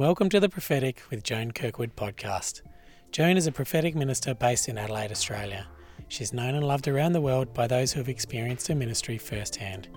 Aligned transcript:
Welcome 0.00 0.30
to 0.30 0.40
the 0.40 0.48
Prophetic 0.48 1.02
with 1.10 1.22
Joan 1.22 1.50
Kirkwood 1.50 1.94
podcast. 1.94 2.62
Joan 3.12 3.36
is 3.36 3.46
a 3.46 3.52
prophetic 3.52 3.94
minister 3.94 4.34
based 4.34 4.66
in 4.66 4.78
Adelaide, 4.78 5.12
Australia. 5.12 5.66
She's 6.08 6.32
known 6.32 6.54
and 6.54 6.66
loved 6.66 6.88
around 6.88 7.12
the 7.12 7.20
world 7.20 7.52
by 7.52 7.66
those 7.66 7.92
who 7.92 8.00
have 8.00 8.08
experienced 8.08 8.68
her 8.68 8.74
ministry 8.74 9.18
firsthand. 9.18 9.88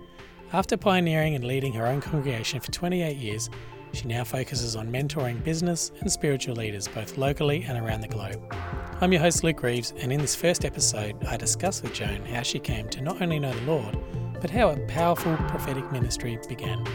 After 0.51 0.75
pioneering 0.75 1.35
and 1.35 1.45
leading 1.45 1.71
her 1.71 1.87
own 1.87 2.01
congregation 2.01 2.59
for 2.59 2.69
28 2.69 3.15
years, 3.15 3.49
she 3.93 4.09
now 4.09 4.25
focuses 4.25 4.75
on 4.75 4.91
mentoring 4.91 5.41
business 5.41 5.93
and 6.01 6.11
spiritual 6.11 6.57
leaders 6.57 6.89
both 6.89 7.17
locally 7.17 7.63
and 7.63 7.77
around 7.77 8.01
the 8.01 8.09
globe. 8.09 8.53
I'm 8.99 9.13
your 9.13 9.21
host, 9.21 9.41
Luke 9.45 9.63
Reeves, 9.63 9.93
and 9.95 10.11
in 10.11 10.19
this 10.19 10.35
first 10.35 10.65
episode, 10.65 11.23
I 11.23 11.37
discuss 11.37 11.81
with 11.81 11.93
Joan 11.93 12.25
how 12.25 12.41
she 12.41 12.59
came 12.59 12.89
to 12.89 12.99
not 12.99 13.21
only 13.21 13.39
know 13.39 13.53
the 13.53 13.71
Lord, 13.71 13.97
but 14.41 14.49
how 14.49 14.71
a 14.71 14.79
powerful 14.87 15.37
prophetic 15.47 15.89
ministry 15.93 16.37
began. 16.49 16.85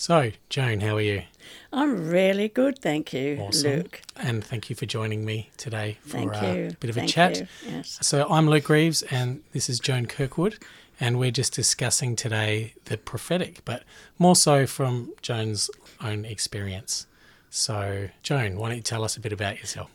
So, 0.00 0.30
Joan, 0.48 0.78
how 0.78 0.94
are 0.96 1.00
you? 1.00 1.24
I'm 1.72 2.08
really 2.08 2.46
good, 2.46 2.78
thank 2.78 3.12
you, 3.12 3.36
Awesome. 3.40 3.78
Luke. 3.78 4.00
And 4.14 4.44
thank 4.44 4.70
you 4.70 4.76
for 4.76 4.86
joining 4.86 5.24
me 5.24 5.50
today 5.56 5.98
for 6.02 6.10
Thank 6.10 6.34
uh, 6.34 6.46
a 6.46 6.76
bit 6.78 6.88
of 6.88 6.96
a 6.96 7.04
chat. 7.04 7.40
you, 7.40 7.46
Yes. 7.66 7.98
So, 8.00 8.24
I'm 8.30 8.48
Luke 8.48 8.68
Reeves, 8.68 9.02
and 9.02 9.42
this 9.50 9.68
is 9.68 9.80
Joan 9.80 10.06
Kirkwood, 10.06 10.56
and 11.00 11.18
we're 11.18 11.32
just 11.32 11.52
discussing 11.52 12.14
today 12.14 12.74
the 12.84 12.96
prophetic, 12.96 13.64
but 13.64 13.82
more 14.20 14.36
so 14.36 14.68
from 14.68 15.12
Joan's 15.20 15.68
own 16.00 16.24
experience. 16.24 17.08
So, 17.50 18.08
Joan, 18.22 18.56
why 18.56 18.68
don't 18.68 18.76
you 18.76 18.84
tell 18.84 19.02
us 19.02 19.16
a 19.16 19.20
bit 19.20 19.32
about 19.32 19.58
yourself? 19.58 19.90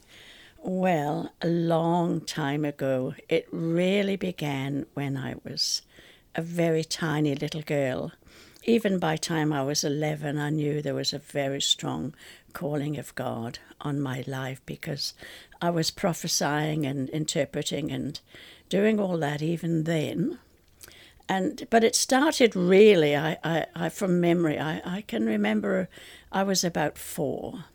Well, 0.58 1.32
a 1.42 1.48
long 1.48 2.20
time 2.20 2.66
ago, 2.66 3.14
it 3.30 3.48
really 3.54 4.18
began 4.18 4.86
when 4.96 5.16
I 5.16 5.36
was 5.46 5.82
a 6.36 6.42
very 6.42 6.84
tiny 6.84 7.36
little 7.36 7.62
girl. 7.62 8.12
Even 8.66 8.98
by 8.98 9.18
time 9.18 9.52
I 9.52 9.62
was 9.62 9.84
11, 9.84 10.38
I 10.38 10.50
knew 10.50 10.82
there 10.82 10.96
was 10.96 11.12
a 11.12 11.20
very 11.20 11.62
strong 11.62 12.16
calling 12.54 12.98
of 12.98 13.14
God 13.14 13.60
on 13.82 14.00
my 14.00 14.24
life 14.26 14.62
because 14.66 15.14
I 15.62 15.70
was 15.70 15.92
prophesying 15.92 16.86
and 16.86 17.10
interpreting 17.10 17.92
and 17.92 18.22
doing 18.70 19.02
all 19.02 19.18
that 19.18 19.42
even 19.42 19.84
then. 19.84 20.40
And 21.28 21.68
but 21.70 21.84
it 21.84 21.96
started 21.96 22.56
really. 22.56 23.18
I, 23.18 23.38
I, 23.44 23.66
I 23.76 23.90
from 23.90 24.22
memory. 24.22 24.58
I, 24.58 24.82
I 24.86 25.02
can 25.02 25.26
remember 25.26 25.90
I 26.32 26.44
was 26.44 26.64
about 26.64 26.98
four, 26.98 27.66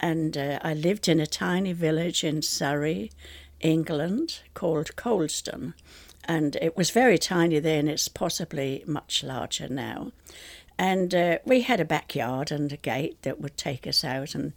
and 0.00 0.36
uh, 0.36 0.58
I 0.62 0.74
lived 0.74 1.08
in 1.08 1.20
a 1.20 1.26
tiny 1.26 1.72
village 1.72 2.24
in 2.24 2.40
Surrey, 2.42 3.12
England, 3.60 4.40
called 4.54 4.96
Coulsdon, 4.96 5.74
and 6.28 6.56
it 6.56 6.76
was 6.76 6.90
very 6.90 7.18
tiny 7.18 7.58
then. 7.58 7.88
It's 7.88 8.06
possibly 8.06 8.84
much 8.86 9.24
larger 9.24 9.68
now, 9.68 10.12
and 10.78 11.14
uh, 11.14 11.38
we 11.44 11.62
had 11.62 11.80
a 11.80 11.84
backyard 11.84 12.52
and 12.52 12.72
a 12.72 12.76
gate 12.76 13.22
that 13.22 13.40
would 13.40 13.56
take 13.56 13.86
us 13.86 14.04
out 14.04 14.34
and. 14.34 14.52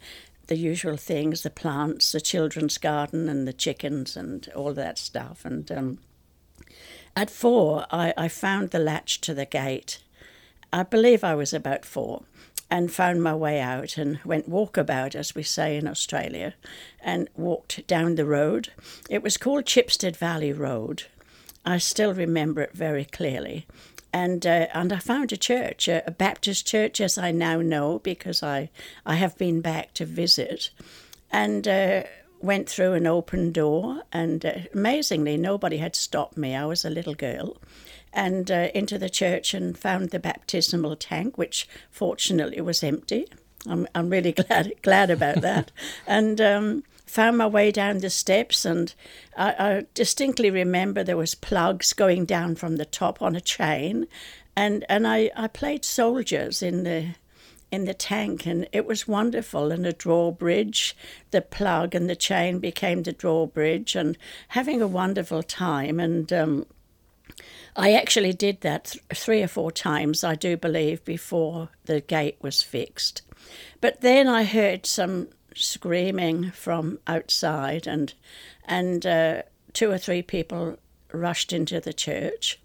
The 0.48 0.56
usual 0.56 0.96
things, 0.96 1.44
the 1.44 1.50
plants, 1.50 2.12
the 2.12 2.20
children's 2.20 2.76
garden, 2.76 3.28
and 3.28 3.46
the 3.48 3.52
chickens, 3.54 4.16
and 4.16 4.46
all 4.54 4.74
that 4.74 4.98
stuff. 4.98 5.44
And 5.44 5.70
um, 5.70 5.98
at 7.16 7.30
four, 7.30 7.86
I, 7.90 8.12
I 8.16 8.28
found 8.28 8.70
the 8.70 8.78
latch 8.78 9.20
to 9.22 9.34
the 9.34 9.46
gate. 9.46 10.02
I 10.72 10.82
believe 10.82 11.22
I 11.22 11.34
was 11.34 11.54
about 11.54 11.84
four 11.84 12.24
and 12.70 12.90
found 12.90 13.22
my 13.22 13.34
way 13.34 13.60
out 13.60 13.98
and 13.98 14.18
went 14.24 14.48
walkabout, 14.48 15.14
as 15.14 15.34
we 15.34 15.42
say 15.42 15.76
in 15.76 15.86
Australia, 15.86 16.54
and 17.00 17.28
walked 17.36 17.86
down 17.86 18.14
the 18.14 18.24
road. 18.24 18.70
It 19.10 19.22
was 19.22 19.36
called 19.36 19.66
Chipstead 19.66 20.16
Valley 20.16 20.54
Road. 20.54 21.04
I 21.64 21.78
still 21.78 22.12
remember 22.12 22.62
it 22.62 22.72
very 22.72 23.04
clearly. 23.04 23.66
And, 24.12 24.46
uh, 24.46 24.66
and 24.74 24.92
I 24.92 24.98
found 24.98 25.32
a 25.32 25.36
church, 25.36 25.88
a, 25.88 26.02
Baptist 26.10 26.66
church, 26.66 27.00
as 27.00 27.16
I 27.16 27.30
now 27.30 27.62
know, 27.62 27.98
because 28.00 28.42
I, 28.42 28.70
I 29.06 29.14
have 29.14 29.38
been 29.38 29.62
back 29.62 29.94
to 29.94 30.04
visit. 30.04 30.70
And 31.30 31.66
uh, 31.66 32.02
went 32.42 32.68
through 32.68 32.92
an 32.92 33.06
open 33.06 33.52
door, 33.52 34.02
and 34.12 34.44
uh, 34.44 34.52
amazingly, 34.74 35.36
nobody 35.36 35.78
had 35.78 35.96
stopped 35.96 36.36
me. 36.36 36.54
I 36.54 36.66
was 36.66 36.84
a 36.84 36.90
little 36.90 37.14
girl, 37.14 37.56
and 38.12 38.50
uh, 38.50 38.68
into 38.74 38.98
the 38.98 39.08
church 39.08 39.54
and 39.54 39.78
found 39.78 40.10
the 40.10 40.18
baptismal 40.18 40.96
tank, 40.96 41.38
which 41.38 41.68
fortunately 41.90 42.60
was 42.60 42.82
empty. 42.82 43.26
I'm, 43.66 43.86
I'm 43.94 44.10
really 44.10 44.32
glad 44.48 44.72
glad 44.82 45.10
about 45.10 45.40
that, 45.40 45.70
and 46.06 46.40
um, 46.40 46.84
found 47.12 47.36
my 47.36 47.46
way 47.46 47.70
down 47.70 47.98
the 47.98 48.08
steps. 48.08 48.64
And 48.64 48.94
I, 49.36 49.54
I 49.58 49.86
distinctly 49.92 50.50
remember 50.50 51.04
there 51.04 51.16
was 51.16 51.34
plugs 51.34 51.92
going 51.92 52.24
down 52.24 52.54
from 52.54 52.76
the 52.76 52.86
top 52.86 53.20
on 53.20 53.36
a 53.36 53.40
chain, 53.40 54.06
and 54.56 54.84
and 54.88 55.06
I, 55.06 55.30
I 55.36 55.48
played 55.48 55.84
soldiers 55.84 56.62
in 56.62 56.84
the 56.84 57.14
in 57.70 57.84
the 57.84 57.94
tank, 57.94 58.46
and 58.46 58.66
it 58.72 58.86
was 58.86 59.06
wonderful. 59.06 59.70
And 59.72 59.86
a 59.86 59.92
drawbridge, 59.92 60.96
the 61.32 61.42
plug 61.42 61.94
and 61.94 62.08
the 62.08 62.16
chain 62.16 62.60
became 62.60 63.02
the 63.02 63.12
drawbridge, 63.12 63.94
and 63.94 64.16
having 64.48 64.80
a 64.80 64.86
wonderful 64.86 65.42
time. 65.42 66.00
And 66.00 66.32
um, 66.32 66.66
I 67.76 67.92
actually 67.92 68.32
did 68.32 68.62
that 68.62 68.84
th- 68.84 69.04
three 69.14 69.42
or 69.42 69.48
four 69.48 69.70
times, 69.70 70.24
I 70.24 70.34
do 70.34 70.56
believe, 70.56 71.04
before 71.04 71.68
the 71.84 72.00
gate 72.00 72.38
was 72.40 72.62
fixed. 72.62 73.20
But 73.82 74.00
then 74.00 74.28
I 74.28 74.44
heard 74.44 74.86
some 74.86 75.28
screaming 75.54 76.50
from 76.50 76.98
outside, 77.06 77.86
and 77.86 78.14
and 78.64 79.04
uh, 79.06 79.42
two 79.72 79.90
or 79.90 79.98
three 79.98 80.22
people 80.22 80.78
rushed 81.12 81.52
into 81.52 81.80
the 81.80 81.92
church. 81.92 82.58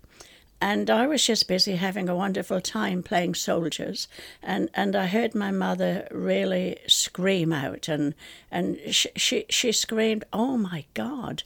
And 0.59 0.89
I 0.89 1.05
was 1.05 1.23
just 1.23 1.47
busy 1.47 1.75
having 1.75 2.09
a 2.09 2.15
wonderful 2.15 2.61
time 2.61 3.03
playing 3.03 3.35
soldiers, 3.35 4.07
and, 4.41 4.69
and 4.73 4.95
I 4.95 5.05
heard 5.05 5.35
my 5.35 5.51
mother 5.51 6.07
really 6.09 6.79
scream 6.87 7.53
out, 7.53 7.87
and 7.87 8.15
and 8.49 8.79
she, 8.89 9.09
she 9.15 9.45
she 9.49 9.71
screamed, 9.71 10.25
"Oh 10.33 10.57
my 10.57 10.85
God, 10.95 11.43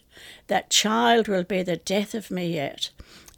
that 0.48 0.70
child 0.70 1.28
will 1.28 1.44
be 1.44 1.62
the 1.62 1.76
death 1.76 2.16
of 2.16 2.32
me 2.32 2.54
yet," 2.54 2.92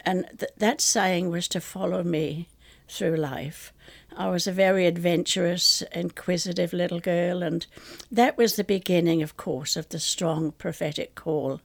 and 0.05 0.27
th- 0.37 0.51
that 0.57 0.79
saying 0.79 1.31
was 1.31 1.47
to 1.47 1.59
follow 1.59 2.03
me 2.03 2.49
through 2.87 3.15
life. 3.15 3.73
I 4.17 4.29
was 4.29 4.47
a 4.47 4.51
very 4.51 4.85
adventurous, 4.85 5.83
inquisitive 5.93 6.73
little 6.73 6.99
girl, 6.99 7.43
and 7.43 7.65
that 8.11 8.37
was 8.37 8.55
the 8.55 8.63
beginning, 8.63 9.21
of 9.21 9.37
course, 9.37 9.75
of 9.75 9.89
the 9.89 9.99
strong 9.99 10.51
prophetic 10.51 11.15
call 11.15 11.61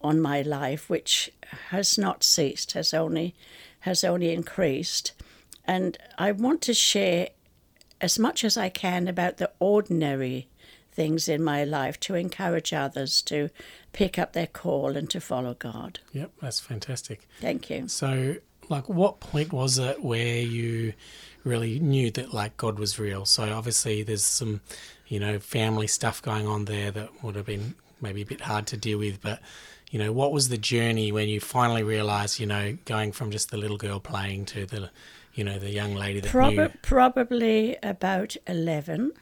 on 0.00 0.20
my 0.20 0.42
life, 0.42 0.90
which 0.90 1.30
has 1.70 1.96
not 1.96 2.22
ceased, 2.22 2.72
has 2.72 2.92
only 2.92 3.34
has 3.80 4.04
only 4.04 4.32
increased. 4.32 5.12
And 5.66 5.98
I 6.18 6.32
want 6.32 6.62
to 6.62 6.74
share 6.74 7.28
as 8.00 8.18
much 8.18 8.44
as 8.44 8.56
I 8.56 8.68
can 8.68 9.08
about 9.08 9.36
the 9.36 9.50
ordinary 9.58 10.48
things 10.92 11.28
in 11.28 11.42
my 11.42 11.64
life 11.64 11.98
to 12.00 12.14
encourage 12.14 12.72
others 12.72 13.20
to 13.22 13.50
pick 13.92 14.18
up 14.18 14.32
their 14.32 14.46
call 14.46 14.96
and 14.96 15.10
to 15.10 15.20
follow 15.20 15.54
God. 15.54 16.00
Yep, 16.12 16.32
that's 16.40 16.60
fantastic. 16.60 17.26
Thank 17.40 17.68
you. 17.70 17.88
So, 17.88 18.36
like, 18.68 18.88
what 18.88 19.20
point 19.20 19.52
was 19.52 19.78
it 19.78 20.02
where 20.02 20.40
you 20.40 20.92
really 21.44 21.78
knew 21.78 22.10
that, 22.12 22.34
like, 22.34 22.56
God 22.56 22.78
was 22.78 22.98
real? 22.98 23.24
So, 23.26 23.52
obviously, 23.52 24.02
there's 24.02 24.24
some, 24.24 24.60
you 25.06 25.20
know, 25.20 25.38
family 25.38 25.86
stuff 25.86 26.20
going 26.22 26.46
on 26.46 26.64
there 26.64 26.90
that 26.90 27.22
would 27.22 27.36
have 27.36 27.46
been 27.46 27.74
maybe 28.00 28.22
a 28.22 28.26
bit 28.26 28.42
hard 28.42 28.66
to 28.68 28.76
deal 28.76 28.98
with, 28.98 29.20
but 29.22 29.40
you 29.94 30.00
know, 30.00 30.10
what 30.10 30.32
was 30.32 30.48
the 30.48 30.58
journey 30.58 31.12
when 31.12 31.28
you 31.28 31.38
finally 31.38 31.84
realised, 31.84 32.40
you 32.40 32.46
know, 32.46 32.76
going 32.84 33.12
from 33.12 33.30
just 33.30 33.52
the 33.52 33.56
little 33.56 33.76
girl 33.76 34.00
playing 34.00 34.44
to 34.46 34.66
the, 34.66 34.90
you 35.34 35.44
know, 35.44 35.56
the 35.56 35.70
young 35.70 35.94
lady 35.94 36.18
that 36.18 36.32
Prob- 36.32 36.52
knew? 36.52 36.68
Probably 36.82 37.76
about 37.80 38.36
11. 38.48 39.12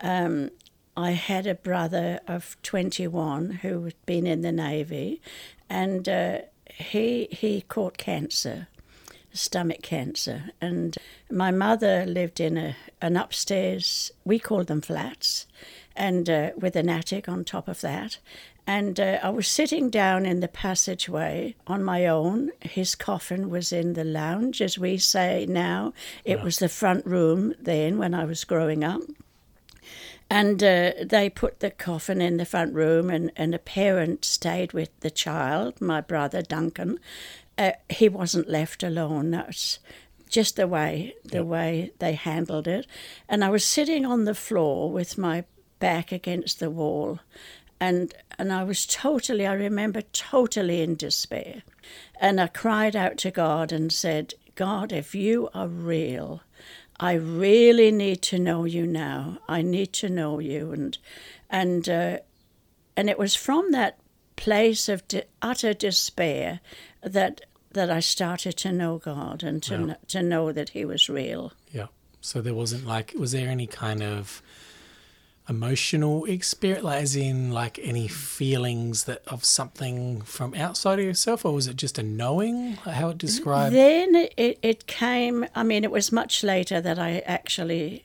Um, 0.00 0.50
I 0.96 1.12
had 1.12 1.48
a 1.48 1.56
brother 1.56 2.20
of 2.28 2.56
21 2.62 3.50
who 3.62 3.82
had 3.82 4.06
been 4.06 4.24
in 4.24 4.42
the 4.42 4.52
Navy, 4.52 5.20
and 5.68 6.08
uh, 6.08 6.42
he, 6.74 7.26
he 7.32 7.62
caught 7.62 7.98
cancer, 7.98 8.68
stomach 9.32 9.82
cancer. 9.82 10.50
And 10.60 10.96
my 11.30 11.50
mother 11.50 12.04
lived 12.06 12.40
in 12.40 12.56
a, 12.56 12.76
an 13.00 13.16
upstairs, 13.16 14.10
we 14.24 14.38
called 14.38 14.66
them 14.66 14.80
flats, 14.80 15.46
and 15.96 16.28
uh, 16.28 16.50
with 16.56 16.76
an 16.76 16.88
attic 16.88 17.28
on 17.28 17.44
top 17.44 17.68
of 17.68 17.80
that. 17.80 18.18
And 18.66 19.00
uh, 19.00 19.18
I 19.22 19.30
was 19.30 19.48
sitting 19.48 19.90
down 19.90 20.24
in 20.26 20.40
the 20.40 20.48
passageway 20.48 21.56
on 21.66 21.82
my 21.82 22.06
own. 22.06 22.50
His 22.60 22.94
coffin 22.94 23.50
was 23.50 23.72
in 23.72 23.94
the 23.94 24.04
lounge, 24.04 24.62
as 24.62 24.78
we 24.78 24.96
say 24.98 25.44
now. 25.48 25.92
It 26.24 26.42
was 26.42 26.58
the 26.58 26.68
front 26.68 27.04
room 27.04 27.54
then 27.58 27.98
when 27.98 28.14
I 28.14 28.24
was 28.24 28.44
growing 28.44 28.84
up. 28.84 29.02
And 30.32 30.62
uh, 30.62 30.92
they 31.04 31.28
put 31.28 31.58
the 31.58 31.72
coffin 31.72 32.20
in 32.20 32.36
the 32.36 32.44
front 32.44 32.72
room, 32.72 33.10
and, 33.10 33.32
and 33.34 33.52
a 33.52 33.58
parent 33.58 34.24
stayed 34.24 34.72
with 34.72 34.90
the 35.00 35.10
child, 35.10 35.80
my 35.80 36.00
brother 36.00 36.40
Duncan. 36.40 37.00
Uh, 37.60 37.72
he 37.90 38.08
wasn't 38.08 38.48
left 38.48 38.82
alone. 38.82 39.30
That's 39.30 39.80
just 40.30 40.56
the 40.56 40.66
way 40.66 41.14
the 41.24 41.38
Yep. 41.38 41.46
way 41.46 41.92
they 41.98 42.14
handled 42.14 42.66
it. 42.66 42.86
And 43.28 43.44
I 43.44 43.50
was 43.50 43.64
sitting 43.64 44.06
on 44.06 44.24
the 44.24 44.34
floor 44.34 44.90
with 44.90 45.18
my 45.18 45.44
back 45.78 46.10
against 46.10 46.58
the 46.58 46.70
wall, 46.70 47.18
and 47.78 48.14
and 48.38 48.50
I 48.50 48.64
was 48.64 48.86
totally. 48.86 49.46
I 49.46 49.52
remember 49.52 50.00
totally 50.00 50.80
in 50.80 50.96
despair, 50.96 51.62
and 52.18 52.40
I 52.40 52.46
cried 52.46 52.96
out 52.96 53.18
to 53.18 53.30
God 53.30 53.72
and 53.72 53.92
said, 53.92 54.32
God, 54.54 54.90
if 54.90 55.14
you 55.14 55.50
are 55.52 55.68
real, 55.68 56.42
I 56.98 57.12
really 57.12 57.90
need 57.90 58.22
to 58.22 58.38
know 58.38 58.64
you 58.64 58.86
now. 58.86 59.38
I 59.48 59.60
need 59.60 59.92
to 59.94 60.08
know 60.08 60.38
you, 60.38 60.72
and 60.72 60.96
and 61.50 61.88
uh, 61.88 62.18
and 62.96 63.10
it 63.10 63.18
was 63.18 63.34
from 63.34 63.72
that 63.72 63.98
place 64.36 64.88
of 64.88 65.02
utter 65.42 65.74
despair 65.74 66.60
that 67.02 67.42
that 67.72 67.90
I 67.90 68.00
started 68.00 68.56
to 68.58 68.72
know 68.72 68.98
God 68.98 69.42
and 69.42 69.62
to 69.64 69.76
Wow. 69.78 69.84
kn- 69.86 69.96
to 70.08 70.22
know 70.22 70.52
that 70.52 70.70
He 70.70 70.84
was 70.84 71.08
real. 71.08 71.52
Yeah. 71.72 71.86
So 72.20 72.40
there 72.42 72.54
wasn't 72.54 72.86
like, 72.86 73.12
was 73.16 73.32
there 73.32 73.48
any 73.48 73.66
kind 73.66 74.02
of 74.02 74.42
emotional 75.48 76.24
experience, 76.26 76.84
like 76.84 77.02
as 77.02 77.16
in 77.16 77.50
like 77.50 77.78
any 77.82 78.06
feelings 78.06 79.04
that 79.04 79.22
of 79.26 79.44
something 79.44 80.20
from 80.22 80.54
outside 80.54 80.98
of 81.00 81.04
yourself, 81.04 81.44
or 81.44 81.52
was 81.52 81.66
it 81.66 81.76
just 81.76 81.98
a 81.98 82.02
knowing? 82.02 82.74
How 82.74 83.08
it 83.10 83.18
described? 83.18 83.74
Then 83.74 84.14
it, 84.36 84.58
it 84.62 84.86
came, 84.86 85.46
I 85.54 85.62
mean, 85.64 85.82
it 85.82 85.90
was 85.90 86.12
much 86.12 86.44
later 86.44 86.80
that 86.80 86.98
I 86.98 87.18
actually, 87.20 88.04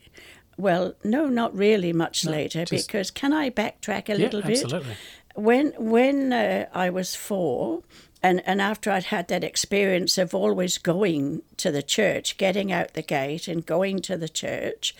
well, 0.58 0.96
no, 1.04 1.28
not 1.28 1.56
really 1.56 1.94
much 1.94 2.26
later, 2.26 2.66
just- 2.66 2.88
because 2.88 3.12
can 3.12 3.32
I 3.34 3.50
backtrack 3.52 4.10
a 4.10 4.14
yeah, 4.14 4.26
little 4.26 4.42
bit? 4.42 4.64
absolutely. 4.64 4.96
When, 5.36 5.74
when 5.78 6.32
uh, 6.32 6.68
I 6.74 6.90
was 6.90 7.14
four, 7.14 7.84
and, 8.26 8.42
and 8.48 8.60
after 8.60 8.90
I'd 8.90 9.04
had 9.04 9.28
that 9.28 9.44
experience 9.44 10.18
of 10.18 10.34
always 10.34 10.80
going 10.80 11.44
to 11.58 11.70
the 11.70 11.84
church, 11.84 12.40
getting 12.40 12.72
out 12.72 12.96
the 12.96 13.04
gate 13.04 13.48
and 13.48 13.64
going 13.64 14.00
to 14.00 14.18
the 14.18 14.28
church, 14.28 14.96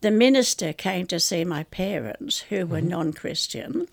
the 0.00 0.10
minister 0.10 0.72
came 0.72 1.06
to 1.08 1.20
see 1.20 1.44
my 1.44 1.64
parents, 1.64 2.40
who 2.48 2.64
were 2.64 2.80
non 2.80 3.12
Christian, 3.12 3.86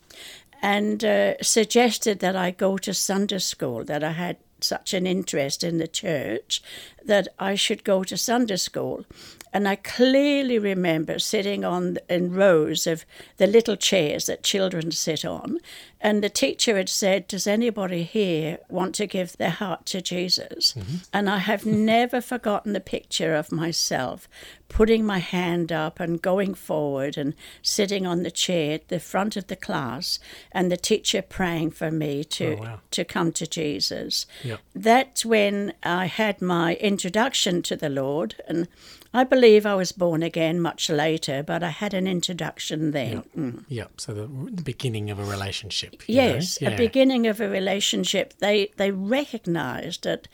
and 0.62 1.04
uh, 1.04 1.34
suggested 1.42 2.20
that 2.20 2.38
I 2.38 2.52
go 2.52 2.78
to 2.78 2.94
Sunday 2.94 3.40
school, 3.40 3.84
that 3.84 4.06
I 4.06 4.12
had 4.12 4.38
such 4.62 4.94
an 4.94 5.06
interest 5.06 5.66
in 5.66 5.80
the 5.80 5.88
church 5.90 6.64
that 7.04 7.28
I 7.38 7.56
should 7.56 7.84
go 7.84 8.06
to 8.06 8.16
Sunday 8.16 8.56
school. 8.56 9.06
And 9.54 9.68
I 9.68 9.76
clearly 9.76 10.60
remember 10.60 11.20
sitting 11.20 11.66
on 11.66 11.98
in 12.10 12.34
rows 12.34 12.88
of 12.88 13.06
the 13.36 13.48
little 13.48 13.76
chairs 13.76 14.28
that 14.28 14.44
children 14.44 14.92
sit 14.92 15.26
on, 15.26 15.60
and 16.02 16.24
the 16.24 16.30
teacher 16.30 16.78
had 16.78 16.90
said, 16.90 17.28
"Does 17.28 17.48
anybody 17.48 18.04
here 18.04 18.60
want 18.70 18.96
to 18.96 19.08
give 19.08 19.38
their 19.38 19.50
heart 19.50 19.86
to 19.88 20.02
Jesus?" 20.02 20.76
And 21.14 21.30
I 21.30 21.38
have 21.40 21.66
never 21.66 22.22
forgotten 22.22 22.74
the 22.74 22.80
picture 22.80 23.36
of 23.36 23.52
myself 23.52 24.28
putting 24.70 25.06
my 25.06 25.20
hand 25.20 25.72
up 25.72 25.98
and 26.00 26.22
going 26.22 26.54
forward 26.54 27.18
and 27.18 27.34
sitting 27.62 28.06
on 28.06 28.24
the 28.24 28.30
chair 28.32 28.74
at 28.74 28.90
the 28.90 29.00
front 29.00 29.38
of 29.38 29.48
the 29.48 29.56
class, 29.56 30.20
and 30.52 30.70
the 30.70 30.76
teacher 30.78 31.22
praying 31.22 31.72
for 31.72 31.90
me 31.90 32.24
to 32.26 32.48
Oh, 32.48 32.56
wow. 32.62 32.80
to 32.92 33.06
come 33.06 33.32
to 33.32 33.48
Jesus. 33.48 34.26
Yep. 34.44 34.60
That's 34.76 35.26
when 35.26 35.74
I 35.84 36.08
had 36.08 36.42
my 36.42 36.76
introduction 36.76 37.62
to 37.64 37.76
the 37.78 37.88
Lord, 37.90 38.36
and 38.46 38.68
I 39.14 39.24
believe 39.24 39.66
I 39.66 39.76
was 39.76 39.94
born 39.94 40.22
again 40.22 40.60
much 40.60 40.90
later, 40.90 41.44
but 41.44 41.64
I 41.64 41.70
had 41.70 41.94
an 41.94 42.06
introduction 42.06 42.92
then. 42.92 43.24
Mm. 43.38 43.64
Yep. 43.70 44.02
So 44.02 44.14
the, 44.14 44.28
the 44.52 44.64
beginning 44.64 45.10
of 45.10 45.18
a 45.18 45.24
relationship. 45.26 45.87
Know? 45.92 45.98
Yes, 46.08 46.58
Yeah. 46.62 46.70
a 46.72 46.78
beginning 46.78 47.28
of 47.28 47.42
a 47.42 47.50
relationship. 47.50 48.34
They 48.40 48.72
they 48.78 48.92
recognised 48.92 50.04
that. 50.04 50.28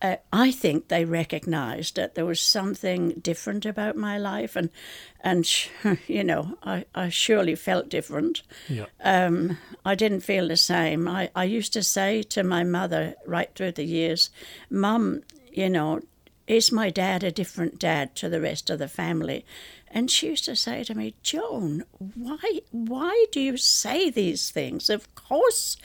Uh, 0.00 0.14
I 0.32 0.52
think 0.52 0.86
they 0.86 1.04
recognised 1.04 1.96
that 1.96 2.14
there 2.14 2.24
was 2.24 2.40
something 2.40 3.14
different 3.20 3.66
about 3.66 3.96
my 3.96 4.16
life, 4.16 4.54
and 4.54 4.70
and 5.24 5.44
you 6.06 6.22
know 6.22 6.56
I, 6.62 6.84
I 6.94 7.08
surely 7.08 7.56
felt 7.56 7.88
different. 7.88 8.42
Yep. 8.68 8.88
um, 9.02 9.58
I 9.84 9.96
didn't 9.96 10.20
feel 10.20 10.46
the 10.46 10.56
same. 10.56 11.08
I, 11.08 11.30
I 11.34 11.42
used 11.44 11.72
to 11.72 11.82
say 11.82 12.22
to 12.22 12.44
my 12.44 12.62
mother 12.62 13.14
right 13.26 13.52
through 13.56 13.72
the 13.72 13.82
years, 13.84 14.30
Mum, 14.70 15.22
you 15.52 15.68
know, 15.68 16.00
is 16.46 16.70
my 16.70 16.90
dad 16.90 17.24
a 17.24 17.32
different 17.32 17.80
dad 17.80 18.14
to 18.16 18.28
the 18.28 18.40
rest 18.40 18.70
of 18.70 18.78
the 18.78 18.88
family? 18.88 19.44
And 19.90 20.10
she 20.10 20.28
used 20.28 20.44
to 20.46 20.56
say 20.56 20.84
to 20.84 20.94
me, 20.94 21.14
Joan, 21.22 21.84
why 22.14 22.60
why 22.70 23.26
do 23.32 23.40
you 23.40 23.56
say 23.56 24.10
these 24.10 24.50
things? 24.50 24.90
Of 24.90 25.14
course 25.14 25.76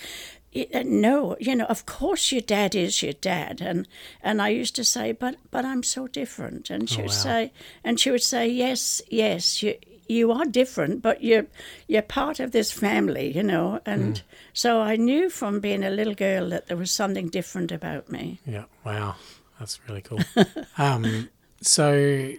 uh, 0.56 0.84
no, 0.86 1.36
you 1.40 1.56
know, 1.56 1.66
of 1.66 1.86
course 1.86 2.32
your 2.32 2.42
dad 2.42 2.76
is 2.76 3.02
your 3.02 3.14
dad, 3.14 3.60
and 3.62 3.88
and 4.22 4.42
I 4.42 4.50
used 4.50 4.76
to 4.76 4.84
say, 4.84 5.12
but 5.12 5.38
but 5.52 5.66
I'm 5.66 5.84
so 5.84 6.08
different, 6.08 6.70
and 6.70 6.88
she 6.90 7.00
Oh, 7.00 7.04
would 7.04 7.10
wow. 7.12 7.16
say, 7.16 7.52
and 7.84 8.00
she 8.00 8.12
would 8.12 8.22
say, 8.24 8.48
yes, 8.48 9.02
yes, 9.10 9.64
you 9.64 9.76
you 10.08 10.32
are 10.32 10.46
different, 10.46 11.02
but 11.02 11.24
you're 11.24 11.48
you're 11.88 12.04
part 12.04 12.40
of 12.40 12.52
this 12.52 12.72
family, 12.72 13.36
you 13.36 13.42
know, 13.42 13.80
and 13.86 14.18
Hmm. 14.18 14.24
so 14.54 14.80
I 14.82 14.96
knew 14.96 15.30
from 15.30 15.60
being 15.60 15.84
a 15.84 15.90
little 15.90 16.14
girl 16.16 16.50
that 16.50 16.68
there 16.68 16.78
was 16.78 16.92
something 16.92 17.30
different 17.30 17.72
about 17.72 18.10
me. 18.12 18.40
Yeah. 18.46 18.66
Wow. 18.86 19.16
That's 19.60 19.80
really 19.88 20.02
cool. 20.02 20.24
um, 20.78 21.30
so, 21.62 22.34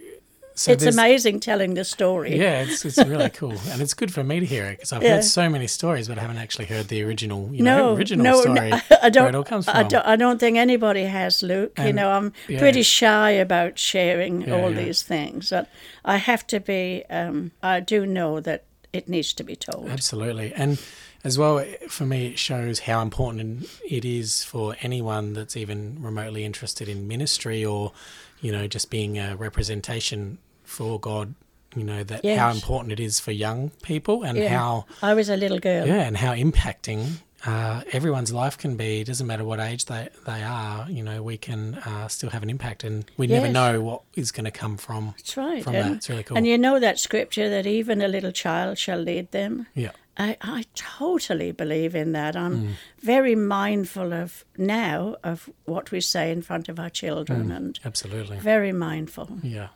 so 0.55 0.71
it's 0.71 0.85
amazing 0.85 1.39
telling 1.41 1.73
the 1.75 1.83
story. 1.83 2.37
Yeah, 2.37 2.61
it's, 2.63 2.83
it's 2.85 2.97
really 2.97 3.29
cool, 3.29 3.53
and 3.69 3.81
it's 3.81 3.93
good 3.93 4.13
for 4.13 4.23
me 4.23 4.39
to 4.39 4.45
hear 4.45 4.65
it 4.65 4.77
because 4.77 4.93
I've 4.93 5.03
Yeah. 5.03 5.15
heard 5.15 5.23
so 5.23 5.49
many 5.49 5.67
stories, 5.67 6.07
but 6.07 6.17
I 6.17 6.21
haven't 6.21 6.37
actually 6.37 6.65
heard 6.65 6.87
the 6.87 7.03
original, 7.03 7.49
you 7.53 7.61
no, 7.63 7.77
know, 7.77 7.95
original 7.95 8.23
no, 8.23 8.41
story 8.41 8.69
no, 8.71 8.79
I 9.03 9.09
don't. 9.09 9.27
it 9.27 9.35
all 9.35 9.43
comes 9.43 9.65
from. 9.65 9.75
I 9.77 9.83
don't. 9.83 10.05
I 10.05 10.15
don't 10.15 10.39
think 10.39 10.57
anybody 10.57 11.03
has, 11.03 11.43
Luke. 11.43 11.77
you 11.79 11.93
know, 11.93 12.09
I'm 12.09 12.33
yeah. 12.47 12.59
pretty 12.59 12.81
shy 12.83 13.31
about 13.31 13.77
sharing 13.77 14.41
Yeah, 14.43 14.55
all 14.55 14.71
these 14.71 15.03
things. 15.03 15.49
But 15.49 15.69
I 16.03 16.17
have 16.17 16.47
to 16.47 16.59
be. 16.59 17.03
Um, 17.09 17.51
I 17.61 17.79
do 17.81 18.05
know 18.05 18.39
that 18.39 18.63
it 18.93 19.09
needs 19.09 19.33
to 19.33 19.43
be 19.43 19.55
told. 19.55 19.89
Absolutely, 19.89 20.53
and 20.53 20.81
as 21.25 21.37
well 21.39 21.65
for 21.89 22.05
me, 22.05 22.27
it 22.27 22.39
shows 22.39 22.79
how 22.81 23.01
important 23.01 23.67
it 23.89 24.05
is 24.05 24.43
for 24.43 24.75
anyone 24.81 25.33
that's 25.33 25.57
even 25.57 25.97
remotely 25.99 26.45
interested 26.45 26.87
in 26.87 27.07
ministry 27.07 27.65
or, 27.65 27.91
you 28.41 28.51
know, 28.51 28.67
just 28.67 28.89
being 28.89 29.17
a 29.17 29.35
representation 29.35 30.37
for 30.63 30.99
God. 30.99 31.35
You 31.75 31.83
know 31.83 32.03
that 32.05 32.25
how 32.25 32.51
important 32.51 32.93
it 32.93 33.01
is 33.01 33.19
for 33.19 33.33
young 33.33 33.69
people 33.81 34.23
and 34.23 34.37
Yeah. 34.37 34.47
how 34.57 34.85
I 35.01 35.13
was 35.13 35.27
a 35.27 35.35
little 35.35 35.59
girl. 35.59 35.85
yeah, 35.85 36.07
and 36.07 36.15
how 36.15 36.33
impacting 36.33 37.17
uh, 37.45 37.81
everyone's 37.91 38.31
life 38.33 38.57
can 38.57 38.75
be. 38.75 39.01
It 39.01 39.07
doesn't 39.07 39.27
matter 39.27 39.43
what 39.43 39.59
age 39.59 39.85
they, 39.85 40.09
they 40.25 40.41
are, 40.41 40.89
you 40.89 41.03
know, 41.03 41.21
we 41.21 41.37
can 41.37 41.75
uh, 41.75 42.07
still 42.07 42.29
have 42.29 42.43
an 42.43 42.49
impact 42.49 42.83
and 42.83 43.05
we 43.17 43.27
never 43.27 43.49
know 43.49 43.81
what 43.81 44.01
is 44.15 44.31
going 44.31 44.45
to 44.45 44.51
come 44.51 44.77
from. 44.77 45.13
That's 45.17 45.37
right. 45.37 45.63
From 45.63 45.75
and, 45.75 45.91
that. 45.91 45.97
It's 45.97 46.09
really 46.09 46.23
cool. 46.23 46.37
And 46.37 46.47
you 46.47 46.57
know 46.57 46.79
that 46.79 46.97
scripture 46.97 47.49
that 47.49 47.67
even 47.67 48.01
a 48.01 48.07
little 48.07 48.31
child 48.31 48.77
shall 48.77 48.97
lead 48.99 49.31
them. 49.31 49.67
Yeah. 49.75 49.91
I, 50.17 50.37
I 50.41 50.63
totally 50.75 51.51
believe 51.51 51.93
in 51.95 52.13
that. 52.13 52.35
I'm 52.35 52.55
Mm. 52.55 52.69
very 53.01 53.35
mindful 53.35 54.13
of 54.13 54.45
now 54.57 55.15
of 55.23 55.49
what 55.65 55.91
we 55.91 55.99
say 56.01 56.31
in 56.31 56.41
front 56.41 56.69
of 56.69 56.79
our 56.79 56.89
children 56.89 57.47
Mm. 57.49 57.55
and 57.55 57.79
Absolutely. 57.83 58.37
very 58.39 58.71
mindful. 58.71 59.27
Yeah. 59.43 59.67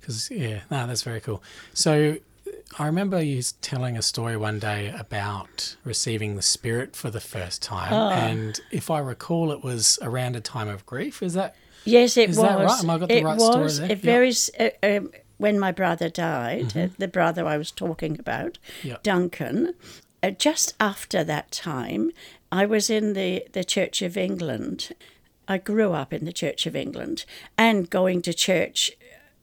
Because, 0.00 0.30
yeah, 0.30 0.60
no, 0.70 0.86
that's 0.86 1.02
very 1.02 1.20
cool. 1.20 1.42
So 1.74 2.16
I 2.78 2.86
remember 2.86 3.20
you 3.22 3.42
telling 3.60 3.96
a 3.96 4.02
story 4.02 4.36
one 4.36 4.58
day 4.58 4.94
about 4.96 5.76
receiving 5.84 6.36
the 6.36 6.42
Spirit 6.42 6.94
for 6.94 7.10
the 7.10 7.20
first 7.20 7.62
time. 7.62 7.92
Oh. 7.92 8.10
And 8.10 8.60
if 8.70 8.90
I 8.90 9.00
recall, 9.00 9.50
it 9.52 9.62
was 9.64 9.98
around 10.02 10.36
a 10.36 10.40
time 10.40 10.68
of 10.68 10.86
grief. 10.86 11.22
Is 11.22 11.34
that? 11.34 11.56
Yes, 11.84 12.16
it 12.16 12.30
Is 12.30 12.36
was. 12.36 12.46
that 12.46 12.58
right? 12.58 12.82
Am 12.84 12.90
I 12.90 12.98
got 12.98 13.08
the 13.08 13.16
it 13.18 13.24
right 13.24 13.40
story 13.40 13.70
there? 13.72 13.90
It 13.92 14.04
Yeah. 14.04 14.12
very 14.12 14.32
uh, 14.60 14.96
um, 14.98 15.10
when 15.38 15.58
my 15.58 15.72
brother 15.72 16.08
died, 16.08 16.76
uh, 16.76 16.88
the 16.98 17.08
brother 17.08 17.46
I 17.46 17.56
was 17.56 17.70
talking 17.70 18.18
about, 18.18 18.58
Yeah. 18.82 18.96
Duncan. 19.02 19.74
Uh, 20.22 20.30
just 20.30 20.74
after 20.80 21.24
that 21.24 21.50
time, 21.52 22.10
I 22.52 22.66
was 22.66 22.90
in 22.90 23.12
the 23.14 23.44
the 23.52 23.64
Church 23.64 24.02
of 24.02 24.16
England. 24.16 24.90
I 25.46 25.58
grew 25.58 25.92
up 25.92 26.12
in 26.12 26.24
the 26.24 26.32
Church 26.32 26.66
of 26.66 26.76
England 26.76 27.24
and 27.56 27.88
going 27.88 28.20
to 28.22 28.34
church 28.34 28.92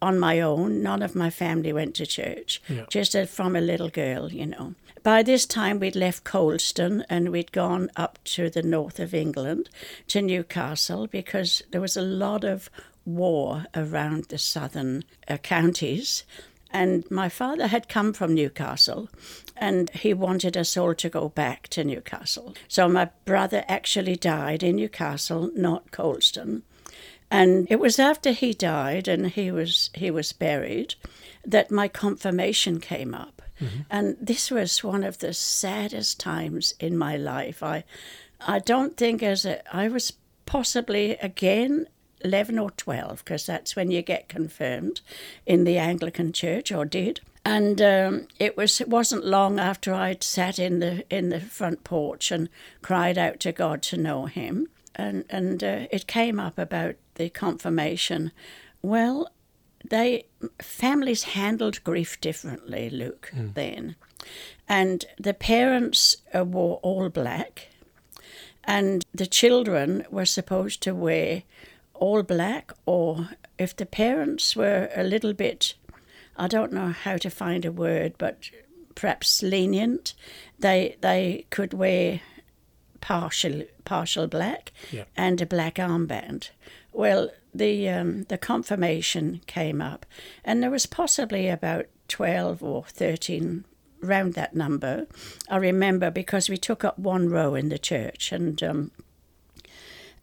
on 0.01 0.19
my 0.19 0.39
own. 0.41 0.83
None 0.83 1.01
of 1.01 1.15
my 1.15 1.29
family 1.31 1.71
went 1.73 1.95
to 1.95 2.05
church, 2.05 2.61
Yeah. 2.69 2.85
just 2.89 3.15
from 3.29 3.55
a 3.55 3.61
little 3.61 3.89
girl, 3.89 4.31
you 4.31 4.45
know. 4.45 4.75
By 5.01 5.23
this 5.23 5.45
time, 5.45 5.79
we'd 5.79 5.95
left 5.95 6.23
Coulsdon 6.23 7.05
and 7.09 7.29
we'd 7.31 7.51
gone 7.51 7.89
up 7.95 8.19
to 8.35 8.49
the 8.49 8.63
north 8.63 8.99
of 8.99 9.13
England 9.13 9.69
to 10.07 10.21
Newcastle 10.21 11.07
because 11.07 11.63
there 11.71 11.81
was 11.81 11.95
a 11.97 12.01
lot 12.01 12.43
of 12.43 12.69
war 13.05 13.65
around 13.75 14.25
the 14.25 14.37
southern 14.37 15.03
uh, 15.27 15.37
counties. 15.37 16.23
And 16.71 17.09
my 17.09 17.29
father 17.29 17.67
had 17.67 17.87
come 17.87 18.11
from 18.11 18.33
Newcastle 18.33 19.09
and 19.55 19.89
he 19.91 20.13
wanted 20.13 20.57
us 20.57 20.75
all 20.75 20.93
to 20.95 21.09
go 21.09 21.29
back 21.29 21.69
to 21.69 21.83
Newcastle. 21.83 22.53
So 22.67 22.89
my 22.89 23.09
brother 23.23 23.63
actually 23.67 24.17
died 24.17 24.61
in 24.61 24.75
Newcastle, 24.75 25.51
not 25.55 25.91
Coulsdon. 25.91 26.63
And 27.31 27.67
it 27.69 27.79
was 27.79 27.97
after 27.97 28.31
he 28.31 28.53
died 28.53 29.07
and 29.07 29.27
he 29.27 29.51
was 29.51 29.89
he 29.95 30.11
was 30.11 30.33
buried 30.33 30.95
that 31.45 31.71
my 31.71 31.87
confirmation 31.87 32.79
came 32.79 33.13
up. 33.13 33.41
And 33.89 34.17
this 34.19 34.51
was 34.51 34.83
one 34.83 35.03
of 35.03 35.19
the 35.19 35.33
saddest 35.33 36.19
times 36.19 36.73
in 36.79 36.97
my 36.97 37.15
life. 37.15 37.63
I 37.63 37.83
I 38.41 38.59
don't 38.59 38.97
think 38.97 39.23
as 39.23 39.45
a 39.45 39.61
I 39.75 39.87
was 39.87 40.13
possibly 40.45 41.11
again 41.21 41.87
11 42.25 42.57
or 42.57 42.71
12 42.71 43.23
because 43.23 43.45
that's 43.45 43.75
when 43.75 43.91
you 43.91 44.01
get 44.01 44.27
confirmed 44.27 45.01
in 45.45 45.63
the 45.63 45.77
Anglican 45.77 46.33
church 46.33 46.71
or 46.71 46.83
did. 46.83 47.21
And 47.45 47.79
um, 47.79 48.27
it 48.39 48.57
was 48.57 48.81
it 48.81 48.89
wasn't 48.89 49.23
long 49.23 49.59
after 49.59 49.93
I'd 49.93 50.23
sat 50.23 50.57
in 50.57 50.79
the 50.79 51.05
in 51.15 51.29
the 51.29 51.39
front 51.39 51.83
porch 51.83 52.31
and 52.31 52.49
cried 52.81 53.19
out 53.19 53.39
to 53.41 53.51
God 53.51 53.83
to 53.83 53.97
know 53.97 54.25
Him, 54.25 54.67
and 54.95 55.25
and 55.29 55.63
uh, 55.63 55.85
it 55.91 56.07
came 56.07 56.39
up 56.39 56.57
about 56.57 56.95
the 57.13 57.29
confirmation. 57.29 58.31
Well, 58.81 59.29
they 59.87 60.25
families 60.59 61.23
handled 61.23 61.83
grief 61.83 62.19
differently, 62.19 62.89
Luke. 62.89 63.29
Then, 63.53 63.95
and 64.67 65.05
the 65.19 65.35
parents 65.35 66.17
uh, 66.35 66.45
wore 66.45 66.77
all 66.81 67.09
black, 67.09 67.67
and 68.63 69.05
the 69.13 69.27
children 69.27 70.03
were 70.09 70.25
supposed 70.25 70.81
to 70.81 70.95
wear 70.95 71.43
all 71.95 72.23
black, 72.23 72.71
or 72.85 73.29
if 73.57 73.75
the 73.75 73.85
parents 73.85 74.55
were 74.55 74.89
a 74.95 75.03
little 75.03 75.33
bit, 75.33 75.75
I 76.37 76.47
don't 76.47 76.73
know 76.73 76.89
how 76.89 77.17
to 77.17 77.29
find 77.29 77.65
a 77.65 77.71
word, 77.71 78.13
but 78.17 78.49
perhaps 78.95 79.41
lenient, 79.43 80.13
they 80.59 80.97
they 81.01 81.45
could 81.49 81.73
wear 81.73 82.21
partial 83.01 83.63
partial 83.83 84.27
black 84.27 84.71
Yeah. 84.91 85.05
and 85.15 85.41
a 85.41 85.45
black 85.45 85.75
armband. 85.75 86.49
Well, 86.91 87.29
the 87.53 87.89
um, 87.89 88.23
the 88.23 88.37
confirmation 88.37 89.41
came 89.47 89.81
up, 89.81 90.05
and 90.43 90.61
there 90.61 90.71
was 90.71 90.85
possibly 90.85 91.47
about 91.49 91.85
twelve 92.07 92.63
or 92.63 92.83
thirteen 92.87 93.65
round 94.01 94.33
that 94.33 94.55
number. 94.55 95.07
I 95.49 95.57
remember 95.57 96.11
because 96.11 96.49
we 96.49 96.57
took 96.57 96.83
up 96.83 96.99
one 96.99 97.29
row 97.29 97.55
in 97.55 97.69
the 97.69 97.79
church, 97.79 98.31
and 98.31 98.61
um, 98.63 98.91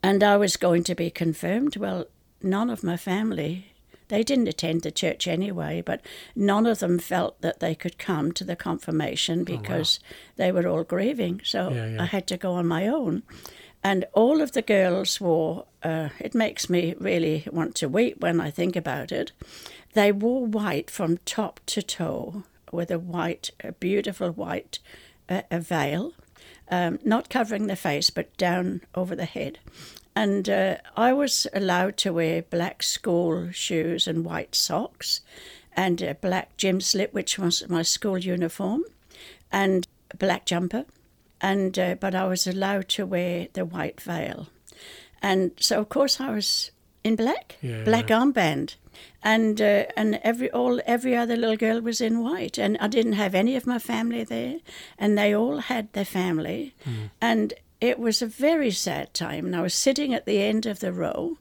and 0.03 0.23
I 0.23 0.37
was 0.37 0.57
going 0.57 0.83
to 0.83 0.95
be 0.95 1.09
confirmed. 1.09 1.77
Well, 1.77 2.05
none 2.41 2.69
of 2.69 2.83
my 2.83 2.97
family. 2.97 3.67
They 4.09 4.21
didn't 4.21 4.49
attend 4.49 4.81
the 4.81 4.91
church 4.91 5.27
anyway, 5.27 5.81
but 5.83 6.01
none 6.35 6.67
of 6.67 6.79
them 6.79 6.99
felt 6.99 7.41
that 7.41 7.61
they 7.61 7.73
could 7.73 7.97
come 7.97 8.31
to 8.33 8.43
the 8.43 8.55
confirmation 8.55 9.43
because 9.43 9.99
they 10.35 10.51
were 10.51 10.67
all 10.67 10.83
grieving. 10.83 11.41
So 11.43 11.69
Yeah, 11.69 11.87
yeah. 11.87 12.03
I 12.03 12.05
had 12.05 12.27
to 12.27 12.37
go 12.37 12.53
on 12.53 12.67
my 12.67 12.87
own. 12.87 13.23
And 13.83 14.05
all 14.13 14.41
of 14.41 14.51
the 14.51 14.61
girls 14.61 15.19
wore, 15.19 15.65
uh, 15.81 16.09
it 16.19 16.35
makes 16.35 16.69
me 16.69 16.95
really 16.99 17.45
want 17.51 17.75
to 17.75 17.89
weep 17.89 18.21
when 18.21 18.39
I 18.39 18.51
think 18.51 18.75
about 18.75 19.11
it. 19.11 19.31
They 19.93 20.11
wore 20.11 20.45
white 20.45 20.91
from 20.91 21.17
top 21.25 21.59
to 21.67 21.81
toe 21.81 22.43
with 22.71 22.91
a 22.91 22.99
white, 22.99 23.51
a 23.63 23.71
beautiful 23.71 24.31
white 24.31 24.79
uh, 25.29 25.41
a 25.49 25.59
veil, 25.59 26.13
um, 26.69 26.99
not 27.03 27.29
covering 27.29 27.67
the 27.67 27.75
face 27.75 28.09
but 28.09 28.35
down 28.37 28.81
over 28.95 29.15
the 29.15 29.25
head. 29.25 29.59
And 30.15 30.47
uh, 30.47 30.77
I 30.95 31.11
was 31.13 31.47
allowed 31.53 31.97
to 31.97 32.13
wear 32.13 32.43
black 32.43 32.83
school 32.83 33.51
shoes 33.51 34.07
and 34.07 34.23
white 34.23 34.53
socks 34.53 35.21
and 35.75 36.01
a 36.01 36.13
black 36.13 36.55
gym 36.57 36.81
slip, 36.81 37.13
which 37.13 37.39
was 37.39 37.67
my 37.67 37.81
school 37.81 38.19
uniform, 38.19 38.83
and 39.51 39.87
a 40.11 40.17
black 40.17 40.45
jumper. 40.45 40.85
And 41.41 41.77
uh, 41.77 41.95
but 41.95 42.15
I 42.15 42.25
was 42.25 42.47
allowed 42.47 42.87
to 42.89 43.05
wear 43.05 43.47
the 43.53 43.65
white 43.65 43.99
veil, 43.99 44.47
and 45.21 45.51
so 45.59 45.81
of 45.81 45.89
course 45.89 46.21
I 46.21 46.29
was 46.31 46.71
in 47.03 47.17
black, 47.17 47.57
Yeah, 47.61 47.83
black 47.83 48.07
armband, 48.07 48.75
and 49.23 49.61
uh, 49.61 49.85
and 49.95 50.19
every 50.23 50.51
all 50.51 50.81
every 50.85 51.15
other 51.15 51.35
little 51.35 51.57
girl 51.57 51.81
was 51.81 52.01
in 52.01 52.23
white, 52.23 52.57
and 52.57 52.77
I 52.79 52.87
didn't 52.87 53.13
have 53.13 53.33
any 53.33 53.55
of 53.55 53.65
my 53.65 53.79
family 53.79 54.23
there, 54.23 54.57
and 54.97 55.17
they 55.17 55.33
all 55.33 55.59
had 55.59 55.91
their 55.93 56.05
family, 56.05 56.75
and 57.21 57.53
it 57.81 57.99
was 57.99 58.21
a 58.21 58.27
very 58.27 58.71
sad 58.71 59.13
time. 59.13 59.45
And 59.45 59.55
I 59.55 59.61
was 59.61 59.73
sitting 59.73 60.13
at 60.13 60.25
the 60.25 60.41
end 60.41 60.65
of 60.65 60.79
the 60.79 60.91
row. 60.93 61.37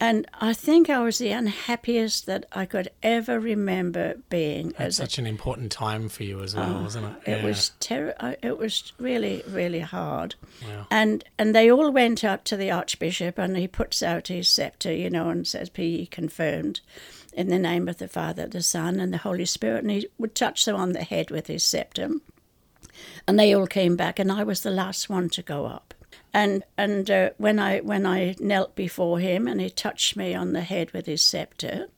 And 0.00 0.26
I 0.34 0.52
think 0.52 0.88
I 0.88 1.00
was 1.00 1.18
the 1.18 1.32
unhappiest 1.32 2.26
that 2.26 2.46
I 2.52 2.66
could 2.66 2.88
ever 3.02 3.40
remember 3.40 4.14
being 4.28 4.68
That's 4.68 4.80
as 4.80 5.00
a 5.00 5.02
such 5.02 5.18
an 5.18 5.26
important 5.26 5.72
time 5.72 6.08
for 6.08 6.22
you 6.22 6.40
as 6.40 6.54
well, 6.54 6.76
oh, 6.76 6.82
wasn't 6.82 7.06
it? 7.06 7.12
Oh, 7.26 7.32
it 7.32 7.42
was 7.42 7.72
ter- 7.80 8.14
It 8.40 8.58
was 8.58 8.92
really, 8.98 9.42
really 9.48 9.80
hard. 9.80 10.36
Wow. 10.64 10.86
And 10.88 11.24
and 11.36 11.52
they 11.52 11.68
all 11.68 11.90
went 11.90 12.22
up 12.22 12.44
to 12.44 12.56
the 12.56 12.70
archbishop, 12.70 13.38
and 13.38 13.56
he 13.56 13.66
puts 13.66 14.00
out 14.00 14.28
his 14.28 14.48
scepter, 14.48 14.92
you 14.92 15.10
know, 15.10 15.30
and 15.30 15.46
says, 15.46 15.68
"Be 15.68 15.86
ye 15.86 16.06
confirmed." 16.06 16.80
In 17.32 17.48
the 17.48 17.58
name 17.58 17.88
of 17.88 17.98
the 17.98 18.08
Father, 18.08 18.46
the 18.46 18.62
Son, 18.62 18.98
and 18.98 19.12
the 19.12 19.18
Holy 19.18 19.44
Spirit, 19.44 19.82
and 19.82 19.90
he 19.90 20.08
would 20.16 20.34
touch 20.34 20.64
them 20.64 20.76
on 20.76 20.92
the 20.92 21.04
head 21.04 21.30
with 21.30 21.46
his 21.46 21.62
scepter, 21.62 22.10
and 23.26 23.38
they 23.38 23.54
all 23.54 23.66
came 23.66 23.96
back, 23.96 24.18
and 24.18 24.30
I 24.30 24.44
was 24.44 24.62
the 24.62 24.70
last 24.70 25.08
one 25.10 25.28
to 25.30 25.42
go 25.42 25.66
up. 25.66 25.94
And 26.32 26.64
and 26.76 27.10
uh, 27.10 27.30
when 27.38 27.58
I 27.58 27.80
when 27.80 28.06
I 28.06 28.34
knelt 28.38 28.74
before 28.74 29.18
him, 29.18 29.46
and 29.48 29.60
he 29.60 29.70
touched 29.70 30.16
me 30.16 30.34
on 30.34 30.52
the 30.52 30.60
head 30.60 30.90
with 30.92 31.06
his 31.06 31.22
scepter, 31.22 31.88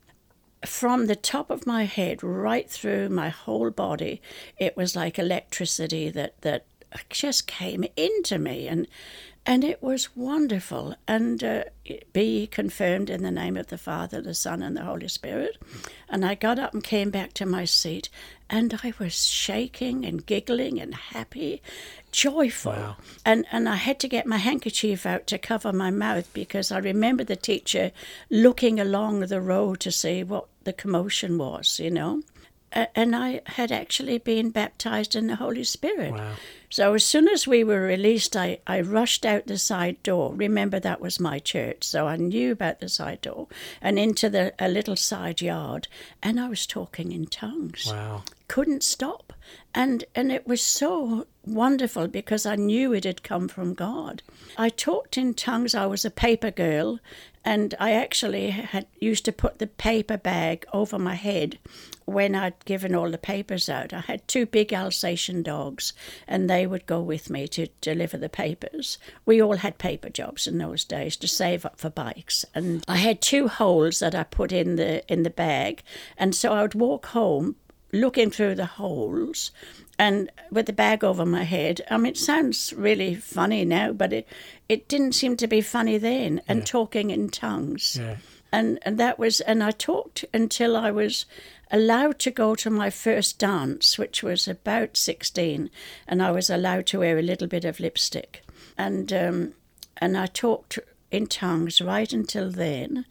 from 0.65 1.07
the 1.07 1.17
top 1.17 1.51
of 1.51 1.67
my 1.67 1.85
head 1.85 2.23
right 2.23 2.71
through 2.71 3.09
my 3.09 3.29
whole 3.29 3.71
body, 3.71 4.23
it 4.59 4.77
was 4.77 4.95
like 4.95 5.19
electricity 5.19 6.11
that 6.11 6.41
that 6.43 6.65
just 7.09 7.47
came 7.47 7.85
into 7.97 8.39
me, 8.39 8.69
and 8.69 8.87
and 9.47 9.65
it 9.65 9.83
was 9.83 10.15
wonderful. 10.15 10.95
And 11.09 11.43
uh, 11.43 11.65
be 12.13 12.47
confirmed 12.47 13.11
in 13.11 13.23
the 13.23 13.31
name 13.31 13.57
of 13.57 13.69
the 13.69 13.79
Father, 13.79 14.21
the 14.21 14.35
Son, 14.35 14.63
and 14.63 14.77
the 14.77 14.85
Holy 14.85 15.09
Spirit. 15.09 15.57
And 16.09 16.25
I 16.25 16.35
got 16.35 16.59
up 16.59 16.75
and 16.75 16.85
came 16.85 17.11
back 17.11 17.33
to 17.35 17.47
my 17.47 17.65
seat, 17.65 18.09
and 18.49 18.79
I 18.85 18.93
was 18.99 19.27
shaking 19.27 20.05
and 20.05 20.25
giggling 20.25 20.81
and 20.81 20.95
happy, 20.95 21.63
joyful. 22.13 22.73
Wow. 22.73 22.97
And 23.25 23.47
and 23.51 23.69
I 23.69 23.77
had 23.77 23.99
to 24.01 24.09
get 24.09 24.27
my 24.27 24.39
handkerchief 24.39 25.07
out 25.07 25.27
to 25.29 25.39
cover 25.39 25.73
my 25.73 25.91
mouth 25.91 26.33
because 26.35 26.71
I 26.71 26.79
remember 26.79 27.25
the 27.25 27.37
teacher 27.37 27.93
looking 28.29 28.79
along 28.79 29.21
the 29.21 29.41
row 29.41 29.75
to 29.77 29.91
see 29.91 30.23
what 30.23 30.47
the 30.65 30.73
commotion 30.73 31.39
was, 31.39 31.81
you 31.81 31.91
know. 31.91 32.23
And 32.73 33.17
I 33.17 33.41
had 33.47 33.73
actually 33.73 34.19
been 34.19 34.51
baptized 34.51 35.17
in 35.17 35.27
the 35.27 35.37
Holy 35.37 35.65
Spirit. 35.65 36.13
Wow. 36.13 36.35
So 36.69 36.95
as 36.95 37.05
soon 37.05 37.27
as 37.27 37.47
we 37.49 37.65
were 37.65 37.81
released, 37.81 38.37
I, 38.37 38.61
I 38.65 38.81
rushed 38.81 39.27
out 39.27 39.49
the 39.49 39.59
side 39.59 40.01
door. 40.05 40.33
Remember, 40.35 40.79
that 40.79 41.01
was 41.01 41.19
my 41.19 41.41
church, 41.41 41.83
so 41.83 42.07
I 42.07 42.15
knew 42.15 42.53
about 42.53 42.79
the 42.79 42.89
side 42.89 43.23
door 43.23 43.49
and 43.83 43.99
into 43.99 44.31
the 44.31 44.55
a 44.59 44.69
little 44.69 44.95
side 44.95 45.41
yard, 45.41 45.89
and 46.23 46.39
I 46.39 46.49
was 46.49 46.67
talking 46.67 47.11
in 47.11 47.27
tongues 47.27 47.87
Wow. 47.89 48.23
couldn't 48.47 48.85
stop 48.85 49.33
and 49.75 50.05
and 50.15 50.33
it 50.33 50.47
was 50.47 50.61
so 50.61 51.27
wonderful 51.45 52.09
because 52.09 52.45
I 52.45 52.57
knew 52.57 52.93
it 52.93 53.05
had 53.05 53.23
come 53.23 53.49
from 53.49 53.75
God. 53.75 54.23
I 54.59 54.69
talked 54.69 55.17
in 55.17 55.35
tongues. 55.35 55.75
I 55.75 55.87
was 55.87 56.05
a 56.05 56.11
paper 56.11 56.51
girl, 56.51 56.99
and 57.45 57.75
I 57.81 57.93
actually 57.93 58.51
had 58.51 58.87
used 58.99 59.25
to 59.25 59.33
put 59.33 59.59
the 59.59 59.67
paper 59.67 60.17
bag 60.17 60.67
over 60.73 60.99
my 60.99 61.15
head 61.15 61.59
when 62.05 62.35
I'd 62.35 62.65
given 62.65 62.95
all 62.95 63.11
the 63.11 63.19
papers 63.19 63.69
out. 63.69 63.93
I 63.93 64.01
had 64.01 64.27
two 64.29 64.45
big 64.45 64.73
Alsatian 64.73 65.43
dogs, 65.43 65.93
and 66.29 66.51
they 66.51 66.67
would 66.67 66.87
go 66.87 67.01
with 67.01 67.31
me 67.31 67.49
to 67.49 67.69
deliver 67.81 68.19
the 68.19 68.29
papers. 68.29 68.99
We 69.25 69.41
all 69.41 69.57
had 69.57 69.79
paper 69.79 70.11
jobs 70.11 70.47
in 70.47 70.59
those 70.59 70.85
days 70.85 71.17
to 71.19 71.29
save 71.29 71.65
up 71.65 71.79
for 71.79 71.91
bikes, 71.91 72.45
and 72.55 72.85
I 72.87 72.97
had 72.97 73.21
two 73.21 73.49
holes 73.49 74.01
that 74.01 74.15
I 74.15 74.25
put 74.25 74.53
in 74.53 74.77
the 74.77 75.07
in 75.11 75.23
the 75.23 75.31
bag, 75.31 75.83
and 76.19 76.35
so 76.35 76.53
I 76.53 76.63
would 76.63 76.75
walk 76.75 77.07
home 77.07 77.57
looking 77.93 78.31
through 78.31 78.55
the 78.55 78.67
holes 78.67 79.51
and 80.01 80.31
with 80.51 80.65
the 80.65 80.73
bag 80.73 81.05
over 81.05 81.27
my 81.27 81.43
head. 81.43 81.83
I 81.91 81.99
mean, 81.99 82.13
it 82.13 82.17
sounds 82.17 82.73
really 82.73 83.15
funny 83.15 83.67
now, 83.67 83.93
but 83.93 84.15
it, 84.15 84.27
it 84.67 84.89
didn't 84.89 85.13
seem 85.13 85.37
to 85.37 85.47
be 85.47 85.61
funny 85.61 85.99
then, 85.99 86.41
and 86.49 86.67
talking 86.67 87.11
in 87.11 87.29
tongues. 87.29 87.99
Yeah. 88.01 88.17
And, 88.51 88.79
and 88.81 88.97
that 88.99 89.19
was, 89.19 89.43
and 89.43 89.63
I 89.63 89.73
talked 89.73 90.25
until 90.33 90.75
I 90.75 90.91
was 90.91 91.27
allowed 91.71 92.19
to 92.21 92.31
go 92.31 92.55
to 92.55 92.71
my 92.71 92.89
first 92.89 93.39
dance, 93.39 93.99
which 93.99 94.23
was 94.23 94.49
about 94.49 94.97
16, 94.97 95.69
and 96.09 96.23
I 96.23 96.31
was 96.31 96.49
allowed 96.49 96.87
to 96.87 97.01
wear 97.01 97.19
a 97.19 97.23
little 97.23 97.47
bit 97.47 97.67
of 97.67 97.79
lipstick. 97.79 98.43
And, 98.79 99.13
um, 99.13 99.53
and 99.99 100.17
I 100.17 100.27
talked 100.27 100.79
in 101.11 101.27
tongues 101.27 101.83
right 101.83 102.11
until 102.11 102.51
then. 102.51 103.05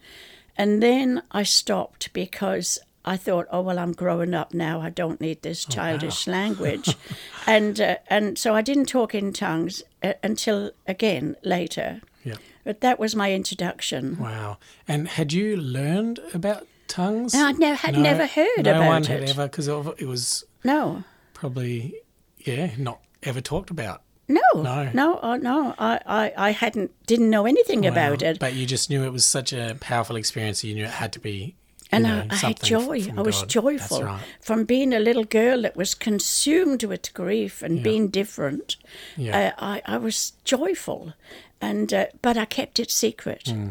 And 0.56 0.82
then 0.82 1.22
I 1.30 1.44
stopped 1.44 2.12
because 2.12 2.80
I 3.04 3.16
thought, 3.16 3.46
oh 3.50 3.62
well, 3.62 3.78
I'm 3.78 3.92
growing 3.92 4.34
up 4.34 4.52
now. 4.52 4.80
I 4.80 4.90
don't 4.90 5.20
need 5.20 5.42
this 5.42 5.64
childish 5.64 6.26
language, 6.26 6.96
and 7.46 7.80
uh, 7.80 7.96
and 8.08 8.36
so 8.38 8.54
I 8.54 8.62
didn't 8.62 8.86
talk 8.86 9.14
in 9.14 9.32
tongues 9.32 9.82
uh, 10.02 10.12
until 10.22 10.72
again 10.86 11.36
later. 11.42 12.02
Yeah. 12.24 12.36
But 12.64 12.82
that 12.82 12.98
was 12.98 13.16
my 13.16 13.32
introduction. 13.32 14.18
Wow. 14.18 14.58
And 14.86 15.08
had 15.08 15.32
you 15.32 15.56
learned 15.56 16.20
about 16.34 16.66
tongues? 16.88 17.32
No, 17.32 17.46
I'd 17.46 17.58
never 17.58 17.76
had 17.76 17.96
never 17.96 18.26
heard 18.26 18.64
no 18.64 18.76
about 18.76 18.86
one 18.86 19.04
had 19.04 19.22
ever 19.22 19.44
because 19.46 19.66
it 19.68 20.06
was 20.06 20.44
No, 20.62 21.04
probably 21.32 21.94
yeah 22.38 22.72
not 22.76 23.00
ever 23.22 23.40
talked 23.40 23.70
about. 23.70 24.02
no, 24.28 24.40
No. 24.54 24.90
no, 24.92 25.18
oh, 25.22 25.36
no. 25.36 25.74
I, 25.78 26.00
I, 26.06 26.32
I 26.36 26.50
hadn't 26.50 26.90
didn't 27.06 27.30
know 27.30 27.46
anything 27.46 27.86
about 27.86 28.22
it, 28.22 28.38
But 28.38 28.52
you 28.54 28.66
just 28.66 28.90
knew 28.90 29.04
it 29.04 29.12
was 29.12 29.24
such 29.24 29.52
a 29.54 29.76
powerful 29.80 30.16
experience. 30.16 30.62
You 30.62 30.74
knew 30.74 30.84
it 30.84 30.90
had 30.90 31.12
to 31.14 31.18
be. 31.20 31.56
And 31.92 32.04
know, 32.04 32.26
I, 32.30 32.34
I 32.34 32.36
had 32.36 32.62
joy. 32.62 33.06
I 33.16 33.22
was 33.22 33.40
God. 33.40 33.48
joyful 33.48 34.04
right. 34.04 34.20
from 34.40 34.64
being 34.64 34.92
a 34.92 35.00
little 35.00 35.24
girl 35.24 35.62
that 35.62 35.76
was 35.76 35.94
consumed 35.94 36.84
with 36.84 37.12
grief 37.14 37.62
and 37.62 37.82
being 37.82 38.08
different. 38.08 38.76
Yeah. 39.16 39.54
uh, 39.58 39.64
I, 39.64 39.82
I 39.94 39.96
was 39.98 40.32
joyful, 40.44 41.14
and 41.60 41.92
uh, 41.92 42.06
but 42.22 42.36
I 42.36 42.44
kept 42.44 42.78
it 42.78 42.90
secret. 42.90 43.48
Hmm. 43.48 43.70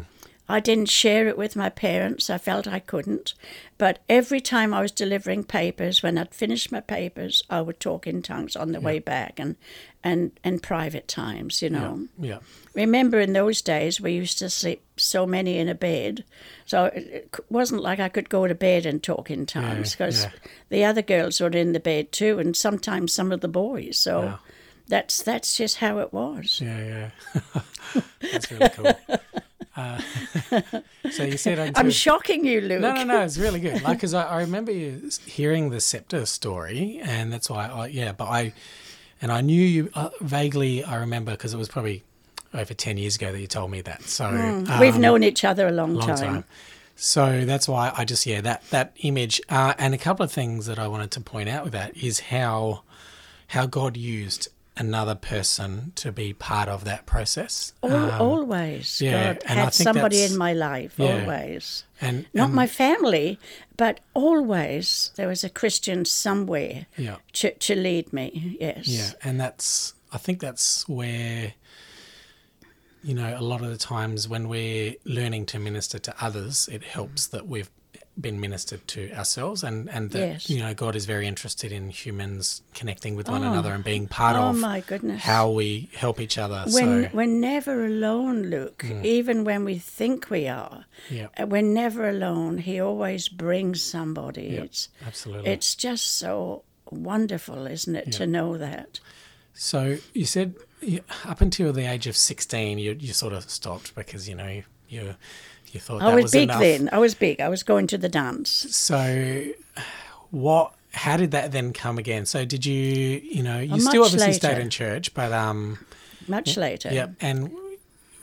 I 0.50 0.60
didn't 0.60 0.88
share 0.88 1.28
it 1.28 1.38
with 1.38 1.54
my 1.54 1.68
parents. 1.68 2.28
I 2.28 2.36
felt 2.36 2.66
I 2.66 2.80
couldn't. 2.80 3.34
But 3.78 4.00
every 4.08 4.40
time 4.40 4.74
I 4.74 4.80
was 4.80 4.90
delivering 4.90 5.44
papers, 5.44 6.02
when 6.02 6.18
I'd 6.18 6.34
finished 6.34 6.72
my 6.72 6.80
papers, 6.80 7.44
I 7.48 7.60
would 7.60 7.78
talk 7.78 8.06
in 8.06 8.20
tongues 8.20 8.56
on 8.56 8.72
the 8.72 8.80
way 8.80 8.98
back 8.98 9.38
and, 9.38 9.54
and, 10.02 10.32
and 10.42 10.62
private 10.62 11.06
times, 11.06 11.62
you 11.62 11.70
know. 11.70 12.08
Yeah. 12.18 12.38
Remember 12.74 13.20
in 13.20 13.32
those 13.32 13.62
days 13.62 14.00
we 14.00 14.12
used 14.12 14.38
to 14.38 14.50
sleep 14.50 14.82
so 14.96 15.24
many 15.24 15.56
in 15.56 15.68
a 15.68 15.74
bed, 15.74 16.24
so 16.66 16.86
it 16.86 17.32
wasn't 17.48 17.82
like 17.82 18.00
I 18.00 18.08
could 18.08 18.28
go 18.28 18.46
to 18.46 18.54
bed 18.54 18.86
and 18.86 19.02
talk 19.02 19.30
in 19.30 19.46
tongues 19.46 19.92
because 19.92 20.24
yeah. 20.24 20.30
the 20.68 20.84
other 20.84 21.02
girls 21.02 21.40
were 21.40 21.48
in 21.48 21.72
the 21.72 21.80
bed 21.80 22.12
too, 22.12 22.38
and 22.38 22.56
sometimes 22.56 23.12
some 23.12 23.32
of 23.32 23.40
the 23.40 23.48
boys. 23.48 23.98
So 23.98 24.38
that's 24.88 25.22
that's 25.22 25.56
just 25.56 25.76
how 25.76 25.98
it 25.98 26.12
was. 26.12 26.60
Yeah, 26.60 27.10
yeah. 27.34 27.62
That's 28.32 28.50
really 28.50 28.68
cool. 28.70 28.92
Uh, 29.76 30.00
so 31.10 31.24
you 31.24 31.36
said 31.36 31.72
I'm 31.76 31.90
shocking 31.90 32.44
you, 32.44 32.60
Luke. 32.60 32.80
No, 32.80 32.92
no, 32.92 33.04
no. 33.04 33.20
It's 33.22 33.38
really 33.38 33.60
good. 33.60 33.82
Like, 33.82 33.98
because 33.98 34.14
I, 34.14 34.24
I 34.24 34.40
remember 34.40 34.72
you 34.72 35.10
hearing 35.26 35.70
the 35.70 35.80
scepter 35.80 36.26
story, 36.26 37.00
and 37.02 37.32
that's 37.32 37.48
why, 37.48 37.66
I, 37.66 37.86
yeah. 37.86 38.12
But 38.12 38.26
I, 38.26 38.52
and 39.22 39.32
I 39.32 39.40
knew 39.40 39.62
you 39.62 39.90
uh, 39.94 40.10
vaguely. 40.20 40.84
I 40.84 40.96
remember 40.96 41.32
because 41.32 41.54
it 41.54 41.58
was 41.58 41.68
probably 41.68 42.02
over 42.54 42.74
ten 42.74 42.96
years 42.98 43.16
ago 43.16 43.32
that 43.32 43.40
you 43.40 43.46
told 43.46 43.70
me 43.70 43.80
that. 43.82 44.02
So 44.02 44.30
We've 44.80 44.94
um, 44.94 45.00
known 45.00 45.22
each 45.22 45.44
other 45.44 45.68
a 45.68 45.72
long, 45.72 45.94
long 45.94 46.08
time. 46.08 46.16
time. 46.18 46.44
So 46.96 47.46
that's 47.46 47.66
why 47.66 47.92
I 47.96 48.04
just 48.04 48.26
yeah 48.26 48.42
that 48.42 48.62
that 48.70 48.94
image 48.98 49.40
uh, 49.48 49.72
and 49.78 49.94
a 49.94 49.98
couple 49.98 50.22
of 50.22 50.30
things 50.30 50.66
that 50.66 50.78
I 50.78 50.86
wanted 50.86 51.10
to 51.12 51.20
point 51.22 51.48
out 51.48 51.64
with 51.64 51.72
that 51.72 51.96
is 51.96 52.20
how 52.20 52.82
how 53.48 53.64
God 53.66 53.96
used 53.96 54.48
another 54.80 55.14
person 55.14 55.92
to 55.94 56.10
be 56.10 56.32
part 56.32 56.68
of 56.68 56.84
that 56.84 57.04
process. 57.06 57.72
Al- 57.82 57.94
Um, 57.94 58.20
always, 58.20 59.00
yeah, 59.00 59.34
God 59.34 59.42
and 59.46 59.58
I 59.60 59.64
had 59.64 59.74
think 59.74 59.86
somebody 59.88 60.22
in 60.22 60.36
my 60.36 60.52
life. 60.54 60.94
Yeah. 60.96 61.20
Always, 61.20 61.84
and 62.00 62.26
not 62.34 62.46
and- 62.46 62.54
my 62.54 62.66
family, 62.66 63.38
but 63.76 64.00
always 64.14 65.12
there 65.16 65.28
was 65.28 65.44
a 65.44 65.50
Christian 65.50 66.04
somewhere 66.04 66.86
yeah 66.96 67.16
to, 67.34 67.52
to 67.66 67.74
lead 67.76 68.12
me. 68.12 68.56
Yes. 68.60 68.88
Yeah, 68.88 69.10
and 69.22 69.38
that's 69.38 69.94
I 70.12 70.18
think 70.18 70.40
that's 70.40 70.88
where 70.88 71.52
you 73.02 73.14
know 73.14 73.36
a 73.38 73.42
lot 73.42 73.62
of 73.62 73.70
the 73.70 73.76
times 73.78 74.28
when 74.28 74.48
we're 74.48 74.94
learning 75.04 75.46
to 75.46 75.58
minister 75.58 75.98
to 75.98 76.14
others, 76.20 76.68
it 76.72 76.82
helps 76.84 77.26
that 77.28 77.46
we've 77.46 77.70
been 78.20 78.40
ministered 78.40 78.86
to 78.88 79.10
ourselves, 79.12 79.62
and 79.62 79.88
and 79.90 80.10
that 80.10 80.18
Yes. 80.18 80.50
you 80.50 80.58
know 80.60 80.74
God 80.74 80.94
is 80.96 81.06
very 81.06 81.26
interested 81.26 81.72
in 81.72 81.90
humans 81.90 82.62
connecting 82.74 83.16
with 83.16 83.28
one 83.28 83.42
another 83.42 83.72
and 83.72 83.82
being 83.84 84.06
part 84.08 84.36
Oh 84.36 84.48
of 84.50 84.56
my 84.58 84.80
goodness. 84.80 85.22
how 85.22 85.50
we 85.50 85.88
help 85.94 86.20
each 86.20 86.38
other. 86.38 86.64
When 86.66 87.04
so 87.04 87.08
Mm. 87.08 87.14
we're 87.14 87.26
never 87.26 87.84
alone, 87.86 88.42
Luke. 88.50 88.84
Even 89.02 89.44
when 89.44 89.64
we 89.64 89.78
think 89.78 90.30
we 90.30 90.48
are, 90.48 90.84
yeah, 91.08 91.28
uh, 91.40 91.46
we're 91.46 91.62
never 91.62 92.08
alone. 92.08 92.58
He 92.58 92.80
always 92.80 93.28
brings 93.28 93.82
somebody. 93.82 94.48
Yeah. 94.54 94.62
It's 94.62 94.88
absolutely. 95.06 95.50
it's 95.50 95.74
just 95.74 96.16
so 96.16 96.62
wonderful, 96.90 97.66
isn't 97.66 97.94
it, 97.96 98.12
to 98.12 98.26
know 98.26 98.56
that? 98.58 99.00
So 99.54 99.98
you 100.14 100.24
said 100.26 100.54
up 101.24 101.40
until 101.40 101.72
the 101.72 101.84
age 101.90 102.06
of 102.06 102.16
sixteen, 102.16 102.78
you 102.78 102.96
you 102.98 103.12
sort 103.12 103.32
of 103.32 103.48
stopped 103.50 103.94
because 103.94 104.28
you 104.28 104.34
know 104.34 104.62
you 104.88 105.14
you 105.72 105.80
thought 105.80 106.02
I 106.02 106.14
was, 106.14 106.24
was 106.24 106.32
big 106.32 106.42
enough. 106.44 106.60
then. 106.60 106.88
I 106.92 106.98
was 106.98 107.14
big. 107.14 107.40
I 107.40 107.48
was 107.48 107.62
going 107.62 107.86
to 107.88 107.98
the 107.98 108.08
dance. 108.08 108.50
So, 108.50 109.44
what? 110.30 110.72
How 110.92 111.16
did 111.16 111.30
that 111.30 111.52
then 111.52 111.72
come 111.72 111.98
again? 111.98 112.26
So, 112.26 112.44
did 112.44 112.66
you, 112.66 112.74
you 112.74 113.42
know, 113.42 113.60
you 113.60 113.74
Uh, 113.74 113.78
still 113.78 114.04
obviously 114.04 114.32
stayed 114.32 114.58
in 114.58 114.70
church, 114.70 115.14
but 115.14 115.32
um, 115.32 115.78
Much 116.26 116.56
later. 116.56 116.90
yeah. 116.92 117.08
And 117.20 117.52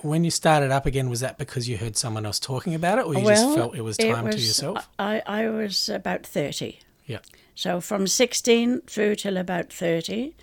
when 0.01 0.23
you 0.25 0.31
started 0.31 0.69
up 0.71 0.85
again, 0.85 1.09
was 1.09 1.21
that 1.21 1.37
because 1.37 1.69
you 1.69 1.77
heard 1.77 1.95
someone 1.95 2.25
else 2.25 2.39
talking 2.39 2.75
about 2.75 2.99
it, 2.99 3.05
or 3.05 3.13
you 3.13 3.21
well, 3.21 3.35
just 3.35 3.57
felt 3.57 3.75
it 3.75 3.81
was 3.81 3.95
time 3.97 4.25
to 4.29 4.35
was- 4.35 4.47
yourself? 4.47 4.89
I, 4.99 5.21
I 5.25 5.49
was 5.49 5.87
about 5.89 6.25
30. 6.25 6.79
Yeah. 7.05 7.19
So 7.55 7.79
from 7.81 8.05
16 8.05 8.81
through 8.81 9.15
till 9.15 9.37
about 9.37 9.71
30, 9.71 10.35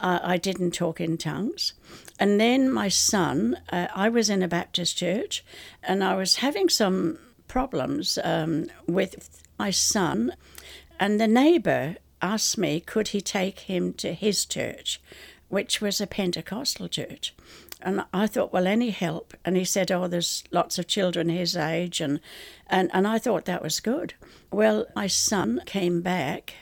uh, 0.00 0.20
I 0.22 0.36
didn't 0.36 0.70
talk 0.72 1.00
in 1.00 1.18
tongues. 1.18 1.72
And 2.22 2.40
then 2.40 2.72
my 2.72 2.86
son, 2.86 3.56
uh, 3.72 3.88
I 3.92 4.08
was 4.08 4.30
in 4.30 4.44
a 4.44 4.48
Baptist 4.48 4.96
church 4.96 5.44
and 5.82 6.04
I 6.04 6.14
was 6.14 6.36
having 6.36 6.68
some 6.68 7.18
problems 7.48 8.16
um, 8.22 8.66
with 8.86 9.42
my 9.58 9.72
son. 9.72 10.36
And 11.00 11.20
the 11.20 11.26
neighbour 11.26 11.96
asked 12.20 12.56
me, 12.56 12.78
could 12.78 13.08
he 13.08 13.20
take 13.20 13.60
him 13.60 13.92
to 13.94 14.12
his 14.12 14.44
church, 14.44 15.00
which 15.48 15.80
was 15.80 16.00
a 16.00 16.06
Pentecostal 16.06 16.86
church. 16.86 17.34
And 17.80 18.04
I 18.14 18.28
thought, 18.28 18.52
well, 18.52 18.68
any 18.68 18.90
help? 18.90 19.34
And 19.44 19.56
he 19.56 19.64
said, 19.64 19.90
oh, 19.90 20.06
there's 20.06 20.44
lots 20.52 20.78
of 20.78 20.86
children 20.86 21.28
his 21.28 21.56
age. 21.56 22.00
And, 22.00 22.20
and, 22.68 22.88
and 22.94 23.08
I 23.08 23.18
thought 23.18 23.46
that 23.46 23.64
was 23.64 23.80
good. 23.80 24.14
Well, 24.52 24.86
my 24.94 25.08
son 25.08 25.60
came 25.66 26.02
back. 26.02 26.54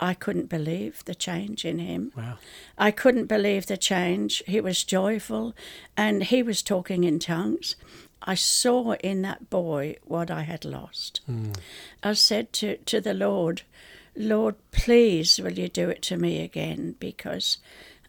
I 0.00 0.14
couldn't 0.14 0.48
believe 0.48 1.04
the 1.04 1.14
change 1.14 1.64
in 1.64 1.78
him. 1.78 2.12
Wow. 2.16 2.38
I 2.76 2.90
couldn't 2.90 3.26
believe 3.26 3.66
the 3.66 3.76
change. 3.76 4.42
He 4.46 4.60
was 4.60 4.84
joyful 4.84 5.54
and 5.96 6.24
he 6.24 6.42
was 6.42 6.62
talking 6.62 7.04
in 7.04 7.18
tongues. 7.18 7.76
I 8.22 8.34
saw 8.34 8.94
in 8.94 9.22
that 9.22 9.50
boy 9.50 9.96
what 10.04 10.30
I 10.30 10.42
had 10.42 10.64
lost. 10.64 11.20
Hmm. 11.26 11.52
I 12.02 12.12
said 12.14 12.52
to, 12.54 12.76
to 12.76 13.00
the 13.00 13.14
Lord, 13.14 13.62
Lord, 14.16 14.56
please 14.72 15.38
will 15.38 15.52
you 15.52 15.68
do 15.68 15.88
it 15.88 16.02
to 16.02 16.16
me 16.16 16.42
again 16.42 16.96
because 16.98 17.58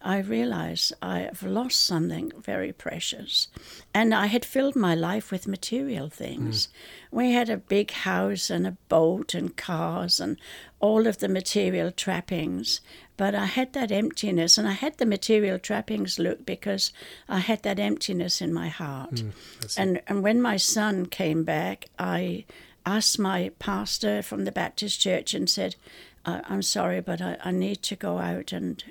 I 0.02 0.18
realized 0.18 0.94
I 1.02 1.20
have 1.20 1.42
lost 1.42 1.84
something 1.84 2.32
very 2.38 2.72
precious. 2.72 3.48
And 3.92 4.14
I 4.14 4.26
had 4.26 4.44
filled 4.44 4.74
my 4.74 4.94
life 4.94 5.30
with 5.30 5.46
material 5.46 6.08
things. 6.08 6.66
Mm. 6.66 6.70
We 7.10 7.32
had 7.32 7.50
a 7.50 7.56
big 7.56 7.90
house 7.90 8.48
and 8.48 8.66
a 8.66 8.76
boat 8.88 9.34
and 9.34 9.56
cars 9.56 10.18
and 10.18 10.38
all 10.78 11.06
of 11.06 11.18
the 11.18 11.28
material 11.28 11.90
trappings. 11.90 12.80
But 13.18 13.34
I 13.34 13.44
had 13.44 13.74
that 13.74 13.92
emptiness, 13.92 14.56
and 14.56 14.66
I 14.66 14.72
had 14.72 14.96
the 14.96 15.04
material 15.04 15.58
trappings, 15.58 16.18
look, 16.18 16.46
because 16.46 16.90
I 17.28 17.40
had 17.40 17.62
that 17.64 17.78
emptiness 17.78 18.40
in 18.40 18.54
my 18.54 18.68
heart. 18.68 19.16
Mm, 19.16 19.32
and, 19.76 20.02
and 20.06 20.22
when 20.22 20.40
my 20.40 20.56
son 20.56 21.04
came 21.04 21.44
back, 21.44 21.88
I 21.98 22.46
asked 22.86 23.18
my 23.18 23.50
pastor 23.58 24.22
from 24.22 24.46
the 24.46 24.52
Baptist 24.52 24.98
church 24.98 25.34
and 25.34 25.50
said, 25.50 25.76
I, 26.24 26.40
I'm 26.48 26.62
sorry, 26.62 27.02
but 27.02 27.20
I, 27.20 27.36
I 27.44 27.50
need 27.50 27.82
to 27.82 27.96
go 27.96 28.16
out 28.16 28.52
and 28.52 28.82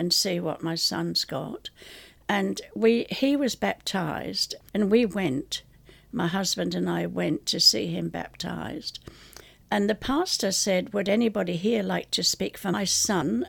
and 0.00 0.14
see 0.14 0.40
what 0.40 0.62
my 0.62 0.74
son's 0.74 1.24
got. 1.24 1.68
And 2.26 2.60
we 2.74 3.06
he 3.10 3.36
was 3.36 3.54
baptized 3.54 4.54
and 4.72 4.90
we 4.90 5.04
went. 5.04 5.62
My 6.10 6.26
husband 6.26 6.74
and 6.74 6.88
I 6.90 7.06
went 7.06 7.46
to 7.46 7.60
see 7.60 7.86
him 7.88 8.08
baptized. 8.08 8.98
And 9.70 9.88
the 9.88 9.94
pastor 9.94 10.50
said, 10.50 10.92
Would 10.92 11.08
anybody 11.08 11.56
here 11.56 11.82
like 11.82 12.10
to 12.12 12.24
speak 12.24 12.56
for 12.58 12.72
my 12.72 12.84
son? 12.84 13.46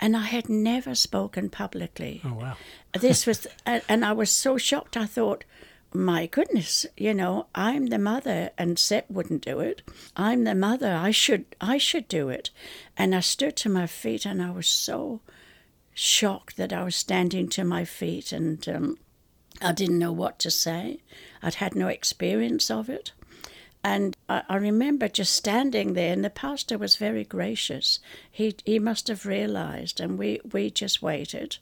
And 0.00 0.16
I 0.16 0.24
had 0.24 0.48
never 0.48 0.94
spoken 0.94 1.50
publicly. 1.50 2.22
Oh 2.24 2.32
wow. 2.32 2.56
This 2.98 3.26
was, 3.26 3.46
and 3.66 3.82
and 3.88 4.04
I 4.04 4.12
was 4.12 4.30
so 4.30 4.56
shocked. 4.56 4.96
I 4.96 5.06
thought, 5.06 5.44
my 5.92 6.26
goodness, 6.26 6.86
you 6.96 7.12
know, 7.12 7.46
I'm 7.54 7.86
the 7.86 7.98
mother, 7.98 8.50
and 8.56 8.78
Sep 8.78 9.10
wouldn't 9.10 9.44
do 9.44 9.60
it. 9.60 9.82
I'm 10.16 10.44
the 10.44 10.54
mother. 10.54 10.94
I 10.94 11.10
should, 11.10 11.44
I 11.60 11.78
should 11.78 12.06
do 12.06 12.28
it. 12.28 12.50
And 12.96 13.12
I 13.12 13.20
stood 13.20 13.56
to 13.56 13.68
my 13.68 13.86
feet, 13.86 14.24
and 14.24 14.40
I 14.40 14.50
was 14.50 14.68
so 14.68 15.20
shocked 15.94 16.56
that 16.56 16.72
I 16.72 16.82
was 16.84 16.96
standing 16.96 17.48
to 17.50 17.64
my 17.64 17.84
feet, 17.84 18.32
and 18.32 18.66
um, 18.68 18.98
I 19.60 19.72
didn't 19.72 19.98
know 19.98 20.12
what 20.12 20.38
to 20.40 20.50
say. 20.50 21.00
I'd 21.42 21.54
had 21.56 21.74
no 21.74 21.88
experience 21.88 22.70
of 22.70 22.88
it. 22.88 23.12
And 23.82 24.14
I, 24.28 24.42
I 24.48 24.56
remember 24.56 25.08
just 25.08 25.34
standing 25.34 25.94
there, 25.94 26.12
and 26.12 26.24
the 26.24 26.30
pastor 26.30 26.76
was 26.78 26.96
very 26.96 27.24
gracious. 27.24 27.98
He 28.30 28.54
he 28.64 28.78
must 28.78 29.08
have 29.08 29.24
realised, 29.26 30.00
and 30.00 30.18
we, 30.18 30.40
we 30.52 30.70
just 30.70 31.00
waited. 31.02 31.58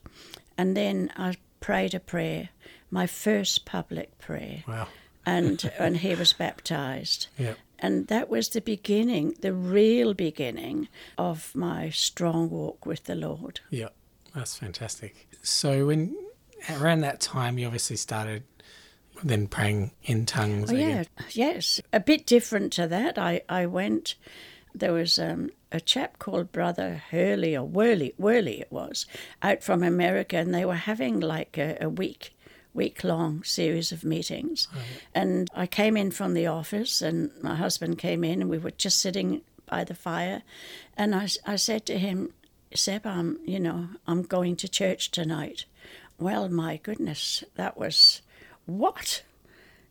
And 0.57 0.75
then 0.75 1.11
I 1.15 1.37
prayed 1.61 1.93
a 1.93 1.99
prayer, 1.99 2.49
my 2.91 3.07
first 3.07 3.65
public 3.65 4.17
prayer, 4.19 4.63
Wow. 4.67 4.87
and 5.25 5.71
and 5.79 5.97
he 5.97 6.13
was 6.15 6.33
baptized. 6.33 7.27
Yeah. 7.37 7.53
And 7.81 8.07
that 8.07 8.29
was 8.29 8.49
the 8.49 8.59
beginning, 8.59 9.35
the 9.39 9.53
real 9.53 10.13
beginning 10.13 10.89
of 11.17 11.55
my 11.55 11.89
strong 11.91 12.49
walk 12.49 12.85
with 12.85 13.05
the 13.05 13.15
Lord. 13.15 13.61
Yeah. 13.69 13.87
That's 14.33 14.57
fantastic. 14.57 15.27
So 15.41 15.87
when 15.87 16.15
around 16.69 17.01
that 17.01 17.19
time, 17.19 17.57
you 17.57 17.65
obviously 17.65 17.95
started 17.95 18.43
then 19.23 19.47
praying 19.47 19.91
in 20.03 20.25
tongues 20.25 20.71
Oh, 20.71 20.75
yeah, 20.75 21.03
yes. 21.31 21.81
A 21.91 21.99
bit 21.99 22.25
different 22.25 22.71
to 22.73 22.87
that. 22.87 23.17
I, 23.17 23.41
I 23.49 23.65
went, 23.65 24.15
there 24.73 24.93
was 24.93 25.19
um, 25.19 25.49
a 25.71 25.79
chap 25.79 26.19
called 26.19 26.51
Brother 26.51 27.01
Hurley, 27.11 27.55
or 27.55 27.65
Worley, 27.65 28.13
Worley 28.17 28.61
it 28.61 28.71
was, 28.71 29.05
out 29.41 29.63
from 29.63 29.83
America, 29.83 30.37
and 30.37 30.53
they 30.53 30.65
were 30.65 30.75
having 30.75 31.19
like 31.19 31.57
a, 31.57 31.77
a 31.81 31.89
week, 31.89 32.35
week 32.73 33.03
long 33.03 33.43
series 33.43 33.91
of 33.91 34.03
meetings. 34.03 34.67
And 35.13 35.49
I 35.53 35.67
came 35.67 35.97
in 35.97 36.11
from 36.11 36.33
the 36.33 36.47
office, 36.47 37.01
and 37.01 37.31
my 37.41 37.55
husband 37.55 37.97
came 37.97 38.23
in, 38.23 38.41
and 38.41 38.49
we 38.49 38.57
were 38.57 38.71
just 38.71 38.99
sitting 38.99 39.41
by 39.65 39.83
the 39.83 39.95
fire. 39.95 40.43
And 40.95 41.13
I, 41.13 41.27
I 41.45 41.55
said 41.57 41.85
to 41.87 41.97
him, 41.97 42.33
Seb, 42.73 43.05
I'm, 43.07 43.39
you 43.45 43.59
know, 43.59 43.89
I'm 44.05 44.21
going 44.21 44.55
to 44.57 44.67
church 44.67 45.09
tonight. 45.09 45.65
Well, 46.19 46.49
my 46.49 46.77
goodness, 46.77 47.43
that 47.55 47.77
was 47.77 48.21
what? 48.65 49.23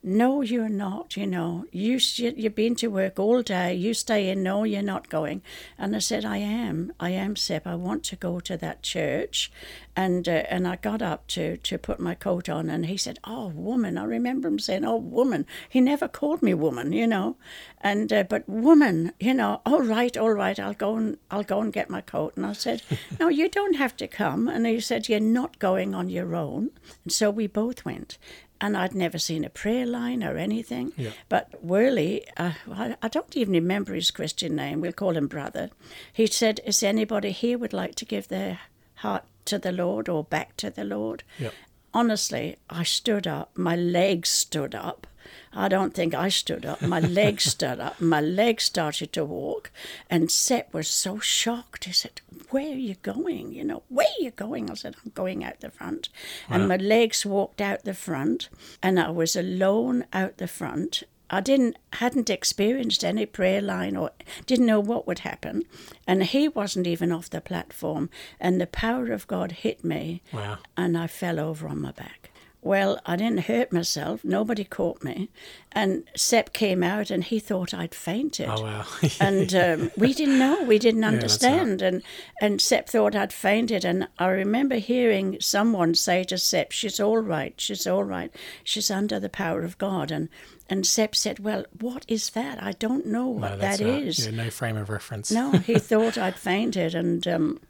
No, 0.02 0.42
you're 0.42 0.68
not, 0.68 1.16
you 1.16 1.26
know. 1.26 1.64
You, 1.72 1.98
you've 2.16 2.54
been 2.54 2.76
to 2.76 2.87
work 2.87 3.18
all 3.18 3.42
day. 3.42 3.74
You 3.74 3.94
stay 3.94 4.28
in. 4.30 4.44
No, 4.44 4.62
you're 4.62 4.80
not 4.80 5.08
going. 5.08 5.42
And 5.76 5.96
I 5.96 5.98
said, 5.98 6.24
I 6.24 6.37
am. 6.37 6.92
I 7.00 7.11
am, 7.11 7.34
Sep. 7.34 7.66
I 7.66 7.74
want 7.74 8.04
to 8.04 8.16
go 8.16 8.38
to 8.38 8.56
that 8.58 8.82
church. 8.82 9.50
And 9.96 10.28
uh, 10.28 10.44
and 10.48 10.68
I 10.68 10.76
got 10.76 11.02
up 11.02 11.26
to, 11.28 11.56
to 11.56 11.78
put 11.78 11.98
my 11.98 12.14
coat 12.14 12.48
on. 12.48 12.70
And 12.70 12.87
he 12.87 12.96
said, 12.96 13.18
oh, 13.24 13.48
woman. 13.48 13.98
I 13.98 14.04
remember 14.04 14.46
him 14.46 14.61
saying, 14.61 14.84
oh, 14.84 14.96
woman. 14.96 15.46
He 15.68 15.80
never 15.80 16.06
called 16.06 16.42
me 16.42 16.54
woman, 16.54 16.92
you 16.92 17.06
know. 17.06 17.37
And 17.80 18.12
uh, 18.12 18.22
But 18.22 18.48
woman, 18.48 19.12
you 19.18 19.34
know, 19.34 19.61
all 19.66 19.82
right, 19.82 20.16
all 20.16 20.30
right. 20.30 20.58
I'll 20.61 20.74
go 20.74 20.96
and 20.96 21.18
I'll 21.28 21.42
go 21.42 21.61
and 21.61 21.72
get 21.72 21.90
my 21.90 22.02
coat. 22.02 22.37
And 22.37 22.46
I 22.46 22.52
said, 22.52 22.82
no, 23.20 23.28
you 23.28 23.48
don't 23.48 23.74
have 23.74 23.96
to 23.96 24.06
come. 24.06 24.46
And 24.46 24.64
he 24.64 24.78
said, 24.78 25.08
you're 25.08 25.18
not 25.18 25.58
going 25.58 25.92
on 25.92 26.08
your 26.08 26.37
own. 26.37 26.70
And 27.02 27.12
so 27.12 27.30
we 27.30 27.48
both 27.48 27.84
went 27.84 28.16
and 28.61 28.77
I'd 28.77 28.94
never 28.94 29.18
seen 29.18 29.44
a 29.44 29.51
prayer 29.51 29.87
line 29.87 30.23
or 30.23 30.37
anything. 30.37 30.92
Yeah. 30.97 31.11
But 31.29 31.62
Worley, 31.62 32.25
uh, 32.37 32.53
I, 32.71 32.97
I, 33.03 33.09
don't 33.09 33.37
even 33.37 33.55
remember 33.55 33.94
his 33.94 34.11
Christian 34.11 34.57
name, 34.57 34.81
we'll 34.81 34.92
call 34.92 35.16
him 35.16 35.27
brother. 35.27 35.71
He 36.12 36.27
said, 36.27 36.61
Is 36.64 36.83
anybody 36.83 37.31
here 37.31 37.59
would 37.59 37.73
like 37.73 37.94
to 37.97 38.05
give 38.05 38.29
their 38.29 38.61
heart 38.97 39.25
to 39.47 39.59
the 39.59 39.73
Lord 39.73 40.09
or 40.09 40.25
back 40.25 40.57
to 40.59 40.71
the 40.71 40.85
Lord? 40.85 41.23
Yeah. 41.38 41.51
Honestly, 41.94 42.57
I 42.68 42.83
stood 42.83 43.27
up, 43.27 43.57
my 43.57 43.75
legs 43.75 44.29
stood 44.29 44.75
up, 44.75 45.07
I 45.59 45.66
don't 45.66 45.92
think 45.92 46.14
I 46.14 46.29
stood 46.29 46.64
up. 46.64 46.81
My 46.81 47.01
legs 47.01 47.42
stood 47.42 47.81
up. 47.81 48.01
My 48.01 48.21
legs 48.21 48.62
started 48.62 49.12
to 49.14 49.25
walk. 49.25 49.73
And 50.09 50.31
Sep 50.31 50.73
was 50.73 50.87
so 50.87 51.18
shocked. 51.18 51.85
He 51.85 51.92
said, 51.92 52.21
Where 52.51 52.71
are 52.71 52.85
you 52.90 52.94
going? 53.03 53.53
You 53.53 53.64
know, 53.64 53.83
where 53.88 54.07
are 54.07 54.23
you 54.23 54.31
going? 54.31 54.71
I 54.71 54.75
said, 54.75 54.94
I'm 55.05 55.11
going 55.16 55.42
out 55.42 55.59
the 55.59 55.73
front. 55.73 56.11
Wow. 56.49 56.57
And 56.57 56.68
my 56.68 56.77
legs 56.77 57.27
walked 57.27 57.61
out 57.61 57.83
the 57.83 57.92
front. 57.92 58.49
And 58.85 59.01
I 59.01 59.11
was 59.11 59.35
alone 59.35 60.05
out 60.12 60.38
the 60.38 60.47
front. 60.47 61.03
I 61.29 61.40
didn't 61.40 61.77
hadn't 61.94 62.31
experienced 62.31 63.05
any 63.05 63.27
prayer 63.27 63.61
line 63.61 63.97
or 63.97 64.12
didn't 64.47 64.64
know 64.64 64.81
what 64.81 65.07
would 65.07 65.18
happen, 65.18 65.64
and 66.07 66.25
he 66.25 66.49
wasn't 66.49 66.87
even 66.87 67.12
off 67.12 67.29
the 67.29 67.42
platform. 67.42 68.09
And 68.40 68.59
the 68.59 68.66
power 68.66 69.12
of 69.12 69.27
God 69.27 69.53
hit 69.53 69.85
me, 69.85 70.23
wow. 70.33 70.57
and 70.75 70.97
I 70.97 71.07
fell 71.07 71.38
over 71.38 71.68
on 71.68 71.83
my 71.83 71.92
back. 71.92 72.31
Well, 72.68 73.00
I 73.07 73.16
didn't 73.16 73.46
hurt 73.46 73.72
myself. 73.72 74.22
Nobody 74.22 74.62
caught 74.62 75.02
me. 75.02 75.31
And 75.72 76.04
Sep 76.14 76.52
came 76.52 76.83
out 76.83 77.11
and 77.11 77.24
he 77.24 77.38
thought 77.38 77.72
I'd 77.72 77.94
fainted. 77.94 78.46
Oh, 78.46 78.61
wow. 78.61 78.85
and 79.20 79.54
um, 79.54 79.90
we 79.96 80.12
didn't 80.12 80.38
know. 80.38 80.64
We 80.64 80.78
didn't 80.78 81.04
understand. 81.04 81.81
Yeah, 81.81 81.88
and, 81.88 82.02
and 82.42 82.61
Sep 82.61 82.87
thought 82.87 83.16
I'd 83.16 83.33
fainted. 83.33 83.87
And 83.87 84.09
I 84.18 84.26
remember 84.26 84.74
hearing 84.74 85.38
someone 85.40 85.94
say 85.94 86.24
to 86.24 86.37
Sep, 86.37 86.72
She's 86.72 87.00
all 87.00 87.16
right. 87.16 87.54
She's 87.57 87.87
all 87.87 88.04
right. 88.04 88.31
She's 88.62 88.90
under 88.90 89.18
the 89.18 89.31
power 89.31 89.62
of 89.62 89.78
God. 89.78 90.11
And 90.11 90.28
and 90.68 90.87
Sep 90.87 91.16
said, 91.16 91.38
Well, 91.38 91.64
what 91.81 92.04
is 92.07 92.28
that? 92.31 92.62
I 92.62 92.72
don't 92.72 93.07
know 93.07 93.28
what 93.28 93.52
no, 93.52 93.57
that 93.57 93.81
is. 93.81 94.26
Yeah, 94.26 94.33
no 94.33 94.50
frame 94.50 94.76
of 94.76 94.90
reference. 94.90 95.33
no, 95.33 95.52
he 95.52 95.78
thought 95.78 96.18
I'd 96.18 96.37
fainted. 96.37 96.94
And 96.94 97.26
um, 97.26 97.61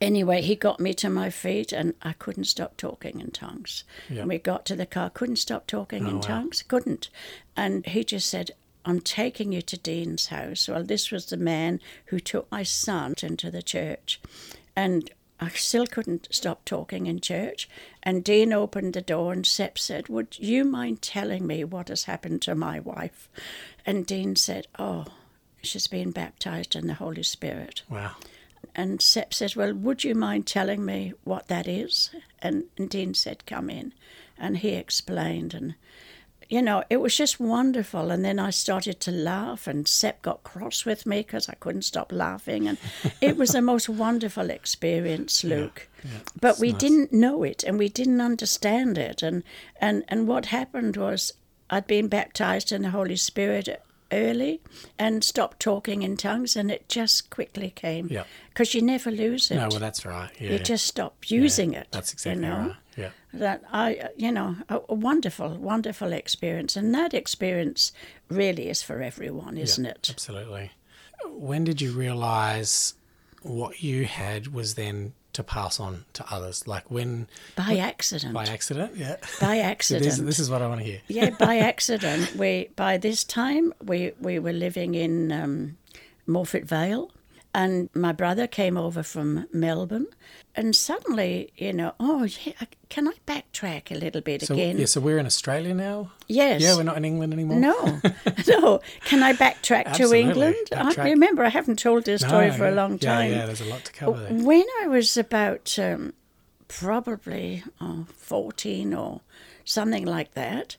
Anyway, 0.00 0.42
he 0.42 0.54
got 0.54 0.80
me 0.80 0.94
to 0.94 1.10
my 1.10 1.30
feet 1.30 1.72
and 1.72 1.94
I 2.02 2.12
couldn't 2.12 2.44
stop 2.44 2.76
talking 2.76 3.20
in 3.20 3.30
tongues. 3.30 3.84
Yep. 4.08 4.18
And 4.18 4.28
we 4.28 4.38
got 4.38 4.64
to 4.66 4.76
the 4.76 4.86
car, 4.86 5.10
couldn't 5.10 5.36
stop 5.36 5.66
talking 5.66 6.06
oh, 6.06 6.08
in 6.08 6.14
wow. 6.16 6.20
tongues, 6.20 6.62
couldn't. 6.62 7.08
And 7.56 7.84
he 7.86 8.04
just 8.04 8.28
said, 8.28 8.52
I'm 8.84 9.00
taking 9.00 9.52
you 9.52 9.60
to 9.62 9.76
Dean's 9.76 10.28
house. 10.28 10.68
Well, 10.68 10.82
this 10.82 11.10
was 11.10 11.26
the 11.26 11.36
man 11.36 11.80
who 12.06 12.20
took 12.20 12.50
my 12.50 12.62
son 12.62 13.14
into 13.22 13.50
the 13.50 13.62
church. 13.62 14.20
And 14.74 15.10
I 15.40 15.50
still 15.50 15.86
couldn't 15.86 16.28
stop 16.30 16.64
talking 16.64 17.06
in 17.06 17.20
church. 17.20 17.68
And 18.02 18.24
Dean 18.24 18.52
opened 18.52 18.94
the 18.94 19.02
door 19.02 19.32
and 19.32 19.46
Sep 19.46 19.78
said, 19.78 20.08
Would 20.08 20.38
you 20.38 20.64
mind 20.64 21.02
telling 21.02 21.46
me 21.46 21.64
what 21.64 21.88
has 21.88 22.04
happened 22.04 22.42
to 22.42 22.54
my 22.54 22.80
wife? 22.80 23.28
And 23.86 24.06
Dean 24.06 24.36
said, 24.36 24.66
Oh, 24.78 25.06
she's 25.62 25.86
been 25.86 26.10
baptized 26.10 26.74
in 26.74 26.86
the 26.86 26.94
Holy 26.94 27.22
Spirit. 27.22 27.82
Wow. 27.88 28.16
And 28.78 29.02
Sep 29.02 29.34
says, 29.34 29.56
Well, 29.56 29.74
would 29.74 30.04
you 30.04 30.14
mind 30.14 30.46
telling 30.46 30.84
me 30.84 31.12
what 31.24 31.48
that 31.48 31.66
is? 31.66 32.10
And, 32.40 32.66
and 32.78 32.88
Dean 32.88 33.12
said, 33.12 33.44
Come 33.44 33.68
in. 33.68 33.92
And 34.38 34.58
he 34.58 34.68
explained. 34.68 35.52
And, 35.52 35.74
you 36.48 36.62
know, 36.62 36.84
it 36.88 36.98
was 36.98 37.16
just 37.16 37.40
wonderful. 37.40 38.12
And 38.12 38.24
then 38.24 38.38
I 38.38 38.50
started 38.50 39.00
to 39.00 39.10
laugh, 39.10 39.66
and 39.66 39.88
Sep 39.88 40.22
got 40.22 40.44
cross 40.44 40.84
with 40.84 41.06
me 41.06 41.22
because 41.22 41.48
I 41.48 41.54
couldn't 41.54 41.82
stop 41.82 42.12
laughing. 42.12 42.68
And 42.68 42.78
it 43.20 43.36
was 43.36 43.50
the 43.50 43.62
most 43.62 43.88
wonderful 43.88 44.48
experience, 44.48 45.42
Luke. 45.42 45.88
Yeah, 46.04 46.10
yeah, 46.12 46.18
but 46.40 46.60
we 46.60 46.70
nice. 46.70 46.80
didn't 46.80 47.12
know 47.12 47.42
it 47.42 47.64
and 47.64 47.80
we 47.80 47.88
didn't 47.88 48.20
understand 48.20 48.96
it. 48.96 49.24
And, 49.24 49.42
and, 49.80 50.04
and 50.06 50.28
what 50.28 50.46
happened 50.46 50.96
was 50.96 51.32
I'd 51.68 51.88
been 51.88 52.06
baptized 52.06 52.70
in 52.70 52.82
the 52.82 52.90
Holy 52.90 53.16
Spirit 53.16 53.82
early 54.12 54.60
and 54.98 55.22
stopped 55.22 55.60
talking 55.60 56.02
in 56.02 56.16
tongues, 56.16 56.56
and 56.56 56.70
it 56.70 56.88
just 56.88 57.30
quickly 57.30 57.70
came. 57.70 58.08
Yeah. 58.10 58.24
Because 58.48 58.74
you 58.74 58.82
never 58.82 59.10
lose 59.10 59.50
it. 59.50 59.56
No, 59.56 59.68
well, 59.68 59.78
that's 59.78 60.04
right. 60.04 60.30
Yeah, 60.38 60.52
you 60.52 60.58
just 60.58 60.86
stop 60.86 61.30
using 61.30 61.72
yeah, 61.72 61.80
it. 61.80 61.88
That's 61.90 62.12
exactly 62.12 62.42
you 62.42 62.48
know? 62.48 62.58
right. 62.58 62.76
Yeah. 62.96 63.10
That 63.32 63.62
I, 63.72 64.08
you 64.16 64.32
know, 64.32 64.56
a, 64.68 64.80
a, 64.88 64.94
wonderful, 64.94 65.56
wonderful 65.56 66.12
experience, 66.12 66.76
and 66.76 66.94
that 66.94 67.14
experience 67.14 67.92
really 68.28 68.68
is 68.68 68.82
for 68.82 69.02
everyone, 69.02 69.56
isn't 69.56 69.84
yeah, 69.84 69.92
it? 69.92 70.08
Absolutely. 70.10 70.72
When 71.26 71.64
did 71.64 71.80
you 71.80 71.92
realise 71.92 72.94
what 73.42 73.82
you 73.82 74.04
had 74.04 74.52
was 74.52 74.74
then 74.74 75.12
to 75.38 75.44
pass 75.44 75.78
on 75.78 76.04
to 76.14 76.24
others? 76.30 76.66
Like 76.66 76.90
when 76.90 77.28
by 77.54 77.68
when, 77.68 77.78
accident. 77.78 78.34
By 78.34 78.44
accident, 78.44 78.96
yeah. 78.96 79.16
By 79.40 79.58
accident. 79.72 80.04
this, 80.04 80.18
this, 80.18 80.38
is 80.40 80.50
what 80.50 80.62
I 80.62 80.66
want 80.66 80.80
to 80.80 80.84
hear. 80.84 81.00
yeah, 81.06 81.30
by 81.30 81.58
accident. 81.72 82.34
We 82.34 82.70
by 82.74 82.98
this 82.98 83.22
time 83.22 83.72
we 83.80 84.12
we 84.20 84.40
were 84.40 84.52
living 84.52 84.96
in 84.96 85.30
um, 85.30 85.76
Morphett 86.26 86.64
Vale, 86.64 87.12
and 87.58 87.90
my 87.92 88.12
brother 88.12 88.46
came 88.46 88.76
over 88.76 89.02
from 89.02 89.48
Melbourne, 89.52 90.06
and 90.54 90.76
suddenly, 90.76 91.52
you 91.56 91.72
know, 91.72 91.92
oh, 91.98 92.22
yeah, 92.44 92.52
can 92.88 93.08
I 93.08 93.14
backtrack 93.26 93.90
a 93.90 93.98
little 93.98 94.20
bit 94.20 94.42
so, 94.42 94.54
again? 94.54 94.78
Yeah, 94.78 94.84
so 94.86 95.00
we're 95.00 95.18
in 95.18 95.26
Australia 95.26 95.74
now? 95.74 96.12
Yes. 96.28 96.62
Yeah, 96.62 96.76
we're 96.76 96.84
not 96.84 96.96
in 96.98 97.04
England 97.04 97.32
anymore? 97.32 97.58
No, 97.58 98.00
no. 98.46 98.80
Can 99.06 99.24
I 99.24 99.32
backtrack 99.32 99.92
to 99.94 100.14
England? 100.14 100.54
Backtrack. 100.70 100.98
I 100.98 101.10
remember 101.10 101.42
I 101.42 101.48
haven't 101.48 101.80
told 101.80 102.04
this 102.04 102.20
story 102.20 102.46
no, 102.46 102.52
for 102.52 102.68
a 102.68 102.70
long 102.70 102.96
time. 102.96 103.32
Yeah, 103.32 103.38
yeah, 103.38 103.46
there's 103.46 103.60
a 103.60 103.64
lot 103.64 103.84
to 103.86 103.92
cover 103.92 104.20
there. 104.20 104.34
When 104.34 104.64
I 104.80 104.86
was 104.86 105.16
about 105.16 105.76
um, 105.80 106.12
probably 106.68 107.64
oh, 107.80 108.06
14 108.14 108.94
or 108.94 109.22
something 109.64 110.06
like 110.06 110.34
that, 110.34 110.76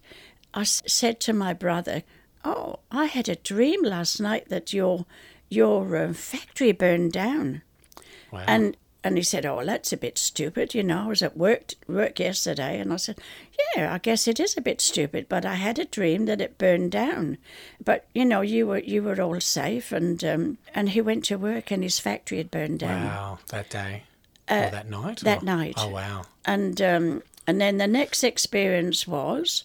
I 0.54 0.64
said 0.64 1.20
to 1.22 1.34
my 1.34 1.54
brother, 1.54 2.04
Oh, 2.46 2.80
I 2.90 3.06
had 3.06 3.28
a 3.28 3.36
dream 3.36 3.84
last 3.84 4.22
night 4.22 4.48
that 4.48 4.72
your 4.72 5.06
your 5.50 5.96
uh, 5.96 6.14
factory 6.14 6.72
burned 6.72 7.12
down. 7.12 7.62
Wow. 8.32 8.44
And 8.48 8.78
and 9.04 9.16
he 9.16 9.24
said, 9.24 9.46
"Oh, 9.46 9.64
that's 9.64 9.94
a 9.94 9.98
bit 9.98 10.18
stupid." 10.18 10.76
You 10.76 10.84
know, 10.84 11.04
I 11.06 11.08
was 11.08 11.22
at 11.22 11.38
work 11.38 11.74
work 11.88 12.20
yesterday, 12.20 12.80
and 12.80 12.92
I 12.92 12.98
said, 12.98 13.18
"Yeah, 13.76 13.94
I 13.94 13.98
guess 13.98 14.28
it 14.28 14.40
is 14.40 14.58
a 14.58 14.62
bit 14.62 14.82
stupid, 14.82 15.28
but 15.30 15.46
I 15.46 15.56
had 15.56 15.80
a 15.80 15.86
dream 15.86 16.26
that 16.26 16.42
it 16.42 16.58
burned 16.58 16.92
down. 16.92 17.38
But 17.84 18.08
you 18.14 18.26
know, 18.26 18.42
you 18.42 18.68
were 18.68 18.80
you 18.80 19.02
were 19.04 19.22
all 19.22 19.40
safe." 19.40 19.92
And 19.92 20.24
um, 20.24 20.58
and 20.76 20.90
he 20.90 21.02
went 21.02 21.26
to 21.26 21.38
work, 21.38 21.72
and 21.72 21.82
his 21.82 22.00
factory 22.00 22.38
had 22.38 22.52
burned 22.52 22.80
down. 22.80 23.06
Wow, 23.06 23.40
that 23.48 23.70
day, 23.70 24.04
uh, 24.50 24.66
or 24.68 24.72
that 24.72 24.90
night, 24.90 25.20
that 25.22 25.44
or? 25.44 25.46
night. 25.46 25.76
Oh 25.78 25.90
wow! 25.90 26.24
And 26.46 26.82
um, 26.82 27.24
and 27.48 27.62
then 27.62 27.78
the 27.78 27.88
next 27.88 28.24
experience 28.24 29.08
was 29.08 29.64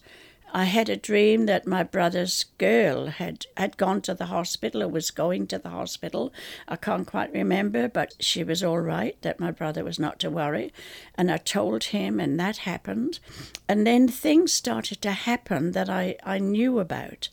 I 0.57 0.65
had 0.67 0.89
a 0.89 0.97
dream 0.97 1.47
that 1.47 1.67
my 1.67 1.83
brother's 1.83 2.45
girl 2.59 3.09
had, 3.09 3.47
had 3.57 3.77
gone 3.77 4.01
to 4.03 4.15
the 4.15 4.27
hospital 4.27 4.85
or 4.85 4.89
was 4.89 5.11
going 5.11 5.49
to 5.49 5.59
the 5.59 5.71
hospital. 5.71 6.33
I 6.69 6.77
can't 6.77 7.09
quite 7.09 7.33
remember, 7.33 7.89
but 7.89 8.15
she 8.21 8.45
was 8.45 8.63
all 8.63 8.79
right, 8.79 9.21
that 9.23 9.41
my 9.41 9.51
brother 9.51 9.83
was 9.83 9.99
not 9.99 10.21
to 10.21 10.31
worry. 10.31 10.73
And 11.17 11.33
I 11.33 11.39
told 11.39 11.85
him, 11.85 12.21
and 12.21 12.39
that 12.39 12.59
happened. 12.59 13.19
And 13.69 13.85
then 13.85 14.07
things 14.07 14.53
started 14.53 15.03
to 15.03 15.11
happen 15.11 15.73
that 15.73 15.91
I, 15.91 16.17
I 16.23 16.39
knew 16.39 16.79
about. 16.79 17.31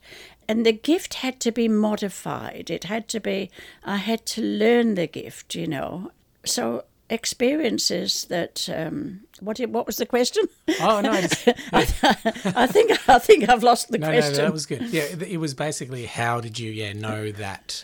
And 0.47 0.65
the 0.65 0.73
gift 0.73 1.13
had 1.13 1.39
to 1.41 1.51
be 1.51 1.67
modified. 1.67 2.71
It 2.71 2.85
had 2.85 3.07
to 3.09 3.19
be, 3.19 3.51
I 3.83 3.97
had 3.97 4.25
to 4.27 4.41
learn 4.41 4.95
the 4.95 5.05
gift, 5.05 5.53
you 5.53 5.67
know. 5.67 6.09
So 6.43 6.85
experiences 7.11 8.25
that 8.29 8.67
um, 8.73 9.21
what 9.41 9.59
what 9.59 9.87
was 9.87 9.97
the 9.97 10.05
question? 10.05 10.45
Oh 10.79 11.01
no, 11.01 11.19
just, 11.19 11.47
yeah. 11.47 11.53
I, 11.73 11.79
I, 12.55 12.67
think 12.67 13.09
I 13.09 13.19
think 13.19 13.49
I've 13.49 13.63
lost 13.63 13.91
the 13.91 13.97
no, 13.97 14.07
question. 14.07 14.33
No, 14.33 14.43
that 14.43 14.53
was 14.53 14.65
good. 14.65 14.83
Yeah, 14.89 15.03
it 15.03 15.37
was 15.37 15.53
basically 15.53 16.05
how 16.05 16.39
did 16.39 16.59
you 16.59 16.71
yeah 16.71 16.93
know 16.93 17.31
that 17.31 17.83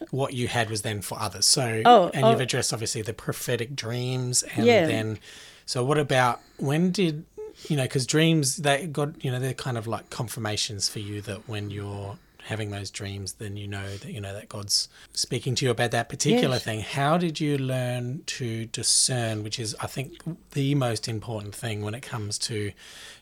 what 0.10 0.32
you 0.32 0.48
had 0.48 0.70
was 0.70 0.82
then 0.82 1.02
for 1.02 1.20
others. 1.20 1.46
So 1.46 1.82
oh, 1.84 2.10
and 2.14 2.24
oh. 2.24 2.30
you've 2.30 2.40
addressed 2.40 2.72
obviously 2.72 3.02
the 3.02 3.12
prophetic 3.12 3.74
dreams 3.74 4.44
and 4.54 4.64
yeah. 4.64 4.86
then 4.86 5.18
so 5.66 5.84
what 5.84 5.98
about 5.98 6.40
when 6.58 6.92
did 6.92 7.24
you 7.68 7.76
know 7.76 7.82
because 7.82 8.06
dreams 8.06 8.58
they 8.58 8.86
got 8.86 9.24
you 9.24 9.30
know 9.30 9.40
they're 9.40 9.54
kind 9.54 9.76
of 9.76 9.86
like 9.86 10.08
confirmations 10.10 10.88
for 10.88 11.00
you 11.00 11.20
that 11.22 11.48
when 11.48 11.70
you're 11.70 12.16
having 12.46 12.70
those 12.70 12.90
dreams, 12.90 13.34
then 13.34 13.56
you 13.56 13.66
know 13.68 13.96
that 13.96 14.10
you 14.12 14.20
know 14.20 14.32
that 14.34 14.48
God's 14.48 14.88
speaking 15.12 15.54
to 15.56 15.64
you 15.64 15.70
about 15.70 15.90
that 15.92 16.08
particular 16.08 16.56
Yes. 16.56 16.64
thing. 16.64 16.80
How 16.80 17.16
did 17.18 17.40
you 17.40 17.58
learn 17.58 18.22
to 18.26 18.66
discern, 18.66 19.42
which 19.42 19.58
is 19.58 19.74
I 19.80 19.86
think 19.86 20.22
the 20.52 20.74
most 20.74 21.08
important 21.08 21.54
thing 21.54 21.82
when 21.82 21.94
it 21.94 22.00
comes 22.02 22.38
to 22.40 22.72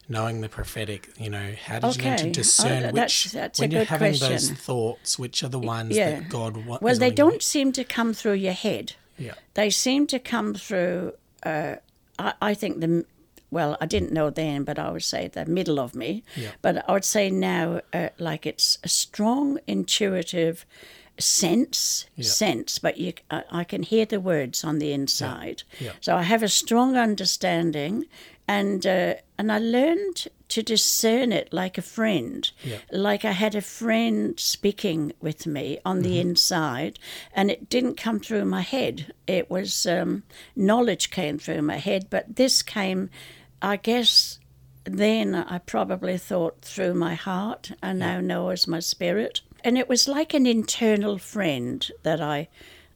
knowing 0.08 0.40
the 0.40 0.48
prophetic, 0.48 1.08
you 1.18 1.30
know, 1.30 1.54
how 1.64 1.78
did 1.78 1.96
you 1.96 2.04
learn 2.04 2.16
to 2.18 2.30
discern 2.30 2.82
Oh, 2.84 2.86
which 2.86 2.94
that's- 3.24 3.32
that's 3.32 3.58
a 3.58 3.62
when 3.62 3.70
you're 3.70 3.84
having 3.84 4.14
those 4.18 4.50
thoughts, 4.50 5.18
which 5.18 5.42
are 5.44 5.48
the 5.48 5.58
ones 5.60 5.96
yeah. 5.96 6.10
that 6.20 6.28
God 6.28 6.56
wants? 6.66 6.82
Well, 6.82 6.94
they 6.96 7.06
wanting 7.06 7.12
you 7.12 7.16
don't 7.30 7.42
seem 7.42 7.72
to 7.72 7.84
come 7.84 8.12
through 8.12 8.32
your 8.34 8.52
head. 8.52 8.94
Yeah. 9.18 9.34
They 9.54 9.70
seem 9.70 10.06
to 10.08 10.18
come 10.18 10.54
through. 10.54 11.12
Uh, 11.44 11.76
I, 12.18 12.32
I 12.42 12.54
think 12.54 12.80
the 12.80 13.04
well, 13.50 13.76
I 13.80 13.86
didn't 13.86 14.12
know 14.12 14.30
then, 14.30 14.64
but 14.64 14.78
I 14.78 14.90
would 14.90 15.02
say 15.04 15.28
the 15.28 15.44
middle 15.46 15.78
of 15.80 15.94
me. 15.94 16.22
Yeah. 16.36 16.50
But 16.62 16.88
I 16.88 16.92
would 16.92 17.04
say 17.04 17.30
now, 17.30 17.80
uh, 17.92 18.08
like 18.18 18.46
it's 18.46 18.78
a 18.84 18.88
strong, 18.88 19.58
intuitive 19.66 20.64
sense, 21.18 22.06
Yeah. 22.16 22.24
sense. 22.24 22.78
But 22.78 22.98
you, 22.98 23.12
I, 23.30 23.44
I 23.50 23.64
can 23.64 23.82
hear 23.82 24.06
the 24.06 24.20
words 24.20 24.64
on 24.64 24.78
the 24.78 24.92
inside. 24.92 25.62
Yeah. 25.78 25.92
So 26.00 26.16
I 26.16 26.22
have 26.22 26.42
a 26.42 26.48
strong 26.48 26.96
understanding, 26.96 28.06
and 28.48 28.86
uh, 28.86 29.14
and 29.38 29.52
I 29.52 29.58
learned 29.58 30.28
to 30.48 30.62
discern 30.64 31.30
it 31.30 31.52
like 31.52 31.78
a 31.78 31.82
friend, 31.82 32.50
Yeah. 32.64 32.78
like 32.90 33.24
I 33.24 33.30
had 33.32 33.54
a 33.54 33.60
friend 33.60 34.38
speaking 34.40 35.12
with 35.20 35.46
me 35.46 35.78
on 35.84 36.02
the 36.02 36.18
inside, 36.18 36.98
and 37.32 37.50
it 37.52 37.68
didn't 37.68 37.96
come 38.02 38.18
through 38.18 38.44
my 38.46 38.62
head. 38.62 39.12
It 39.28 39.48
was 39.48 39.86
um, 39.86 40.24
knowledge 40.56 41.10
came 41.10 41.38
through 41.38 41.62
my 41.62 41.76
head, 41.76 42.08
but 42.10 42.34
this 42.34 42.62
came, 42.64 43.10
I 43.62 43.76
guess. 43.76 44.38
Then 44.84 45.34
I 45.34 45.58
probably 45.58 46.16
thought 46.16 46.62
through 46.62 46.94
my 46.94 47.14
heart, 47.14 47.70
I 47.82 47.92
now 47.92 48.18
know 48.20 48.48
as 48.48 48.66
my 48.66 48.80
spirit, 48.80 49.42
and 49.62 49.76
it 49.76 49.88
was 49.90 50.08
like 50.08 50.32
an 50.32 50.46
internal 50.46 51.18
friend 51.18 51.88
that 52.02 52.18
I, 52.20 52.48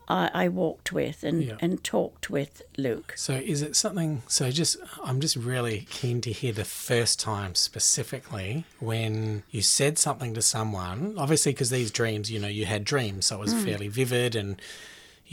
I, 0.09 0.31
I 0.33 0.49
walked 0.49 0.93
with 0.93 1.23
and, 1.23 1.43
Yeah. 1.45 1.57
and 1.61 1.85
talked 1.85 2.31
with 2.31 2.63
Luke. 2.79 3.13
So 3.17 3.35
is 3.35 3.61
it 3.61 3.77
something? 3.77 4.23
So 4.29 4.51
just, 4.51 4.79
I'm 5.05 5.21
just 5.21 5.37
really 5.37 5.87
keen 5.91 6.23
to 6.23 6.33
hear 6.33 6.55
the 6.55 6.65
first 6.65 7.21
time 7.21 7.55
specifically 7.55 8.65
when 8.81 9.43
you 9.51 9.61
said 9.61 9.99
something 9.99 10.33
to 10.35 10.43
someone. 10.43 11.15
Obviously, 11.19 11.53
because 11.53 11.69
these 11.71 11.91
dreams, 11.91 12.31
you 12.31 12.41
know, 12.41 12.49
you 12.49 12.65
had 12.65 12.85
dreams, 12.85 13.27
so 13.27 13.37
it 13.37 13.41
was 13.41 13.53
Hmm. 13.53 13.65
fairly 13.67 13.89
vivid, 13.89 14.35
and 14.35 14.61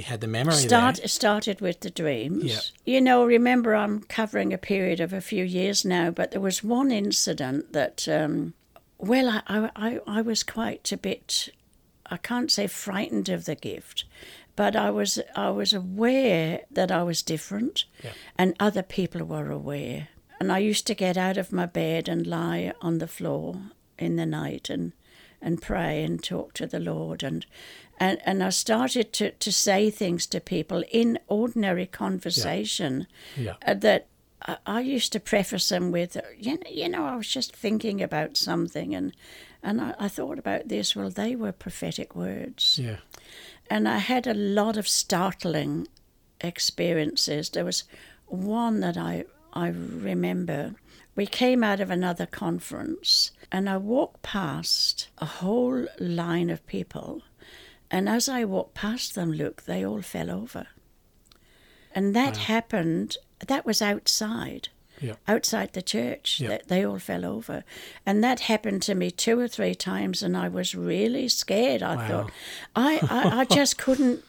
you 0.01 0.07
had 0.09 0.21
the 0.21 0.27
memory 0.27 0.53
Start 0.55 0.95
there. 0.97 1.07
started 1.07 1.61
with 1.61 1.79
the 1.81 1.89
dreams. 1.89 2.43
Yeah. 2.43 2.59
You 2.93 3.01
know, 3.01 3.23
remember 3.25 3.75
I'm 3.75 4.01
covering 4.01 4.51
a 4.53 4.57
period 4.57 4.99
of 4.99 5.13
a 5.13 5.21
few 5.21 5.43
years 5.43 5.85
now, 5.85 6.09
but 6.11 6.31
there 6.31 6.41
was 6.41 6.63
one 6.63 6.91
incident 6.91 7.73
that, 7.73 8.07
um, 8.07 8.53
well, 8.97 9.29
I, 9.47 9.69
I, 9.75 9.99
I, 10.07 10.21
was 10.21 10.43
quite 10.43 10.91
a 10.91 10.97
bit, 10.97 11.49
I 12.07 12.17
can't 12.17 12.51
say 12.51 12.67
frightened 12.67 13.29
of 13.29 13.45
the 13.45 13.55
gift, 13.55 14.05
but 14.55 14.75
I 14.75 14.89
was 14.91 15.19
I 15.35 15.49
was 15.49 15.73
aware 15.73 16.61
that 16.71 16.91
I 16.91 17.03
was 17.03 17.21
different, 17.23 17.85
Yeah. 18.03 18.11
and 18.37 18.55
other 18.59 18.83
people 18.83 19.23
were 19.23 19.49
aware. 19.51 20.07
And 20.39 20.51
I 20.51 20.57
used 20.57 20.87
to 20.87 20.95
get 20.95 21.17
out 21.17 21.37
of 21.37 21.51
my 21.51 21.67
bed 21.67 22.09
and 22.09 22.25
lie 22.25 22.73
on 22.81 22.97
the 22.97 23.07
floor 23.07 23.61
in 23.99 24.15
the 24.15 24.25
night 24.25 24.69
and 24.69 24.93
and 25.41 25.61
pray 25.61 26.03
and 26.03 26.23
talk 26.23 26.53
to 26.53 26.67
the 26.67 26.79
Lord 26.79 27.23
and 27.23 27.45
and, 27.99 28.17
and 28.25 28.43
I 28.43 28.49
started 28.49 29.13
to, 29.13 29.29
to 29.31 29.51
say 29.51 29.91
things 29.91 30.25
to 30.27 30.39
people 30.39 30.83
in 30.91 31.19
ordinary 31.27 31.85
conversation 31.85 33.05
Yeah. 33.37 33.57
uh, 33.67 33.75
that 33.75 34.07
I, 34.41 34.57
I 34.65 34.81
used 34.81 35.11
to 35.13 35.19
preface 35.19 35.69
them 35.69 35.91
with, 35.91 36.17
you 36.35 36.53
know, 36.55 36.63
you 36.67 36.89
know, 36.89 37.05
I 37.05 37.15
was 37.15 37.27
just 37.27 37.55
thinking 37.55 38.01
about 38.01 38.37
something 38.37 38.95
and 38.95 39.13
and 39.63 39.79
I, 39.79 39.93
I 39.99 40.07
thought 40.07 40.39
about 40.39 40.67
this. 40.69 40.95
Well, 40.95 41.11
they 41.11 41.35
were 41.35 41.51
prophetic 41.51 42.15
words. 42.15 42.79
Yeah. 42.81 42.97
And 43.69 43.87
I 43.87 43.99
had 43.99 44.25
a 44.25 44.33
lot 44.33 44.77
of 44.77 44.87
startling 44.87 45.87
experiences. 46.55 47.49
There 47.49 47.65
was 47.65 47.83
one 48.25 48.79
that 48.79 48.97
I, 48.97 49.25
I 49.53 49.67
remember. 49.67 50.73
We 51.15 51.25
came 51.27 51.63
out 51.63 51.79
of 51.79 51.91
another 51.91 52.25
conference 52.25 53.31
and 53.51 53.69
I 53.69 53.77
walked 53.77 54.21
past 54.21 55.09
a 55.17 55.25
whole 55.25 55.87
line 55.99 56.49
of 56.49 56.65
people. 56.67 57.21
And 57.89 58.07
as 58.07 58.29
I 58.29 58.45
walked 58.45 58.73
past 58.75 59.15
them, 59.15 59.33
look, 59.33 59.63
they 59.63 59.85
all 59.85 60.01
fell 60.01 60.31
over. 60.31 60.67
And 61.93 62.15
that 62.15 62.37
happened, 62.37 63.17
that 63.45 63.65
was 63.65 63.81
outside 63.81 64.69
Yeah. 65.01 65.15
outside 65.27 65.73
the 65.73 65.81
church. 65.81 66.39
Yeah. 66.39 66.47
They, 66.49 66.61
they 66.67 66.85
all 66.85 66.99
fell 66.99 67.25
over. 67.25 67.63
And 68.05 68.23
that 68.23 68.41
happened 68.41 68.81
to 68.83 68.95
me 68.95 69.11
two 69.11 69.37
or 69.39 69.47
three 69.47 69.75
times, 69.75 70.23
and 70.23 70.37
I 70.37 70.47
was 70.47 70.73
really 70.75 71.27
scared. 71.27 71.83
I 71.83 71.95
Wow. 71.95 72.07
thought, 72.07 72.31
I, 72.75 73.01
I, 73.09 73.39
I 73.41 73.45
just 73.59 73.77
couldn't. 73.77 74.23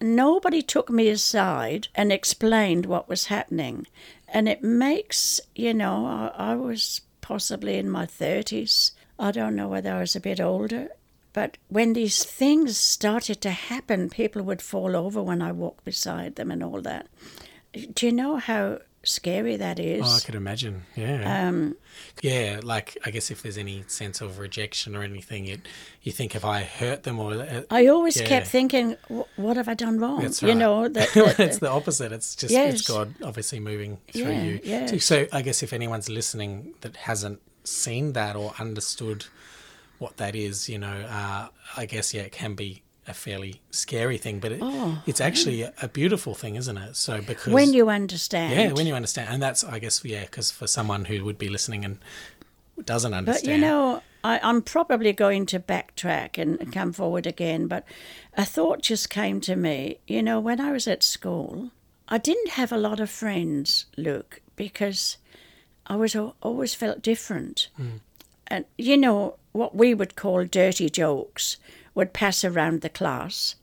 Nobody 0.00 0.62
took 0.62 0.88
me 0.90 1.08
aside 1.08 1.88
and 1.94 2.10
explained 2.12 2.86
what 2.86 3.08
was 3.08 3.26
happening. 3.26 3.86
And 4.26 4.48
it 4.48 4.62
makes, 4.62 5.40
you 5.54 5.74
know, 5.74 6.06
I, 6.06 6.52
I 6.52 6.54
was 6.56 7.02
possibly 7.22 7.78
in 7.78 7.88
my 7.88 8.04
30s. 8.04 8.90
I 9.18 9.30
don't 9.30 9.56
know 9.56 9.68
whether 9.68 9.94
I 9.94 10.00
was 10.00 10.14
a 10.14 10.20
bit 10.20 10.40
older. 10.40 10.88
But 11.32 11.56
when 11.68 11.94
these 11.94 12.24
things 12.24 12.76
started 12.76 13.40
to 13.40 13.50
happen, 13.50 14.10
people 14.10 14.42
would 14.42 14.60
fall 14.60 14.94
over 14.94 15.22
when 15.22 15.40
I 15.40 15.52
walked 15.52 15.84
beside 15.84 16.34
them 16.34 16.50
and 16.50 16.62
all 16.62 16.82
that. 16.82 17.06
Do 17.94 18.04
you 18.04 18.12
know 18.12 18.36
how 18.36 18.80
scary 19.04 19.56
that 19.56 19.78
is? 19.78 20.02
Oh, 20.04 20.16
I 20.16 20.20
could 20.20 20.34
imagine. 20.34 20.82
Yeah. 20.96 21.48
Um, 21.48 21.76
yeah. 22.22 22.60
Like, 22.62 22.96
I 23.04 23.10
guess 23.10 23.30
if 23.30 23.42
there's 23.42 23.58
any 23.58 23.84
sense 23.86 24.20
of 24.20 24.38
rejection 24.38 24.94
or 24.96 25.02
anything, 25.02 25.46
it, 25.46 25.60
you 26.02 26.12
think 26.12 26.34
if 26.34 26.44
I 26.44 26.62
hurt 26.62 27.02
them 27.02 27.18
or. 27.18 27.34
Uh, 27.34 27.62
I 27.70 27.86
always 27.86 28.20
Yeah. 28.20 28.26
kept 28.26 28.46
thinking, 28.48 28.96
what 29.36 29.56
have 29.56 29.68
I 29.68 29.74
done 29.74 29.98
wrong? 29.98 30.22
That's 30.22 30.42
You 30.42 30.48
right. 30.48 30.56
know, 30.56 30.88
that, 30.88 31.08
that- 31.14 31.40
it's 31.40 31.58
the 31.58 31.70
opposite. 31.70 32.12
It's 32.12 32.34
just 32.36 32.52
Yes. 32.52 32.74
it's 32.74 32.88
God 32.88 33.14
obviously 33.22 33.60
moving 33.60 33.98
through 34.12 34.22
Yeah, 34.22 34.42
you. 34.42 34.60
yes. 34.62 34.90
So, 34.90 34.98
so 34.98 35.26
I 35.32 35.42
guess 35.42 35.62
if 35.62 35.72
anyone's 35.72 36.08
listening 36.08 36.74
that 36.82 36.96
hasn't 36.96 37.40
seen 37.64 38.12
that 38.14 38.36
or 38.36 38.54
understood 38.58 39.26
what 39.98 40.16
that 40.16 40.34
is, 40.34 40.68
you 40.68 40.78
know, 40.78 41.06
uh, 41.08 41.48
I 41.76 41.86
guess 41.86 42.12
yeah, 42.12 42.22
it 42.22 42.32
can 42.32 42.54
be 42.54 42.82
a 43.06 43.14
fairly 43.14 43.60
scary 43.70 44.16
thing, 44.18 44.38
but 44.38 44.52
it, 44.52 44.60
Oh, 44.62 45.02
it's 45.06 45.20
actually 45.20 45.62
a, 45.62 45.72
a 45.82 45.88
beautiful 45.88 46.34
thing, 46.34 46.54
isn't 46.56 46.76
it? 46.78 46.96
So 46.96 47.20
because 47.20 47.52
when 47.52 47.72
you 47.72 47.90
understand. 47.90 48.54
yeah, 48.54 48.72
when 48.72 48.86
you 48.86 48.94
understand, 48.94 49.28
and 49.30 49.42
that's 49.42 49.64
I 49.64 49.78
guess 49.78 50.04
yeah, 50.04 50.22
because 50.22 50.50
for 50.50 50.66
someone 50.66 51.06
who 51.06 51.24
would 51.24 51.38
be 51.38 51.48
listening 51.48 51.84
and 51.84 51.98
doesn't 52.84 53.12
understand, 53.14 53.46
But 53.46 53.52
you 53.52 53.58
know, 53.60 54.02
I, 54.24 54.40
I'm 54.42 54.62
probably 54.62 55.12
going 55.12 55.46
to 55.46 55.60
backtrack 55.60 56.38
and 56.38 56.72
come 56.72 56.92
forward 56.92 57.26
again. 57.26 57.66
But 57.66 57.84
a 58.36 58.44
thought 58.44 58.82
just 58.82 59.10
came 59.10 59.40
to 59.42 59.56
me. 59.56 59.98
You 60.06 60.22
know, 60.22 60.38
when 60.40 60.60
I 60.60 60.72
was 60.72 60.86
at 60.86 61.02
school, 61.02 61.70
I 62.08 62.18
didn't 62.18 62.50
have 62.50 62.72
a 62.72 62.78
lot 62.78 63.00
of 63.00 63.10
friends, 63.10 63.86
Luke, 63.96 64.40
because 64.56 65.16
I 65.86 65.96
was 65.96 66.14
always 66.40 66.74
felt 66.74 67.02
different. 67.02 67.68
Hmm. 67.76 67.96
And 68.46 68.64
you 68.76 68.96
know 68.96 69.36
what 69.52 69.74
we 69.74 69.94
would 69.94 70.16
call 70.16 70.44
dirty 70.44 70.88
jokes 70.90 71.56
would 71.94 72.12
pass 72.12 72.44
around 72.44 72.80
the 72.80 72.88
class, 72.88 73.54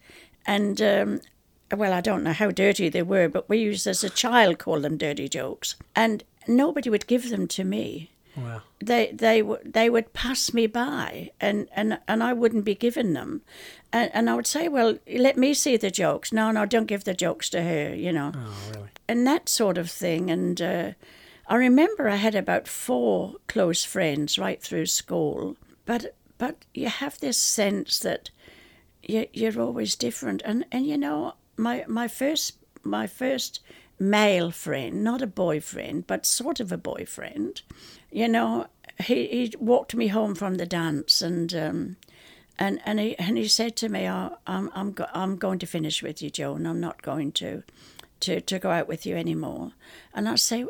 and 0.46 0.82
um, 0.82 1.22
well, 1.76 1.94
I 1.94 2.02
don't 2.02 2.24
know 2.24 2.34
how 2.34 2.52
dirty 2.52 2.90
they 2.90 3.02
were, 3.02 3.28
but 3.28 3.50
we 3.50 3.58
used 3.58 3.88
as 3.88 4.04
a 4.04 4.10
child 4.10 4.60
call 4.60 4.80
them 4.80 4.98
dirty 4.98 5.28
jokes, 5.30 5.76
and 5.96 6.24
nobody 6.48 6.90
would 6.90 7.08
give 7.08 7.30
them 7.30 7.48
to 7.50 7.64
me. 7.64 8.12
Wow, 8.36 8.62
they 8.80 9.12
they 9.12 9.42
would 9.42 9.74
they 9.74 9.90
would 9.90 10.14
pass 10.14 10.54
me 10.54 10.68
by 10.68 11.32
and, 11.42 11.68
and, 11.76 12.00
and 12.08 12.24
I 12.24 12.32
wouldn't 12.34 12.64
be 12.64 12.76
given 12.76 13.14
them. 13.14 13.42
And, 13.92 14.12
and 14.14 14.30
I 14.30 14.36
would 14.36 14.48
say 14.48 14.68
well 14.68 14.98
let 15.12 15.36
me 15.36 15.54
see 15.54 15.78
the 15.78 15.92
jokes. 15.92 16.32
No 16.32 16.52
no 16.52 16.66
don't 16.66 16.86
give 16.86 17.04
the 17.04 17.16
jokes 17.16 17.50
to 17.50 17.64
her 17.64 17.94
you 17.94 18.14
know. 18.14 18.32
Oh 18.36 18.72
really, 18.74 18.90
and 19.08 19.26
that 19.28 19.50
sort 19.50 19.78
of 19.78 19.90
thing. 19.90 20.30
And 20.30 20.62
uh, 20.62 20.92
I 21.48 21.56
remember 21.56 22.08
I 22.08 22.18
had 22.18 22.36
about 22.36 22.68
four 22.68 23.36
close 23.48 23.84
friends 23.84 24.38
right 24.38 24.62
through 24.62 24.86
school 24.86 25.58
but 25.90 26.16
but 26.38 26.66
you 26.76 26.88
have 26.88 27.20
this 27.20 27.38
sense 27.38 27.98
that 27.98 28.30
you, 29.02 29.26
you're 29.34 29.60
always 29.60 29.96
different 29.96 30.44
and 30.46 30.64
and 30.72 30.86
you 30.86 30.96
know 30.96 31.34
my 31.58 31.84
my 31.88 32.08
first 32.08 32.58
my 32.84 33.08
first 33.08 33.60
male 33.98 34.52
friend 34.52 35.04
not 35.04 35.22
a 35.24 35.28
boyfriend 35.28 36.06
but 36.06 36.28
sort 36.28 36.60
of 36.60 36.72
a 36.72 36.78
boyfriend 36.78 37.64
you 38.12 38.28
know 38.28 38.68
he, 39.00 39.28
he 39.28 39.54
walked 39.60 39.96
me 39.96 40.08
home 40.10 40.36
from 40.36 40.56
the 40.56 40.66
dance 40.68 41.24
and 41.24 41.56
um, 41.56 41.96
and 42.60 42.80
and 42.86 43.00
he 43.00 43.18
and 43.18 43.38
he 43.38 43.48
said 43.48 43.76
to 43.78 43.90
me, 43.90 44.08
oh, 44.10 44.38
"I'm 44.46 44.70
I'm 44.76 44.92
go- 44.92 45.14
I'm 45.14 45.38
going 45.38 45.60
to 45.60 45.66
finish 45.66 46.04
with 46.04 46.22
you, 46.22 46.30
Joan. 46.30 46.66
I'm 46.66 46.82
not 46.82 47.02
going 47.02 47.32
to 47.34 47.64
to 48.22 48.42
to 48.42 48.60
go 48.60 48.70
out 48.72 48.88
with 48.88 49.06
you 49.06 49.16
anymore." 49.16 49.72
And 50.14 50.28
I 50.30 50.36
say, 50.36 50.66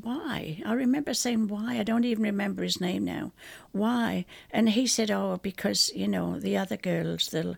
"Why?" 0.00 0.62
I 0.64 0.72
remember 0.72 1.14
saying, 1.14 1.48
"Why?" 1.48 1.78
I 1.78 1.82
don't 1.82 2.04
even 2.04 2.22
remember 2.24 2.62
his 2.62 2.80
name 2.80 3.04
now. 3.04 3.32
Why? 3.72 4.24
And 4.50 4.70
he 4.70 4.86
said, 4.86 5.10
"Oh, 5.10 5.38
because 5.42 5.90
you 5.94 6.08
know 6.08 6.38
the 6.38 6.56
other 6.56 6.76
girls 6.76 7.28
they'll." 7.28 7.56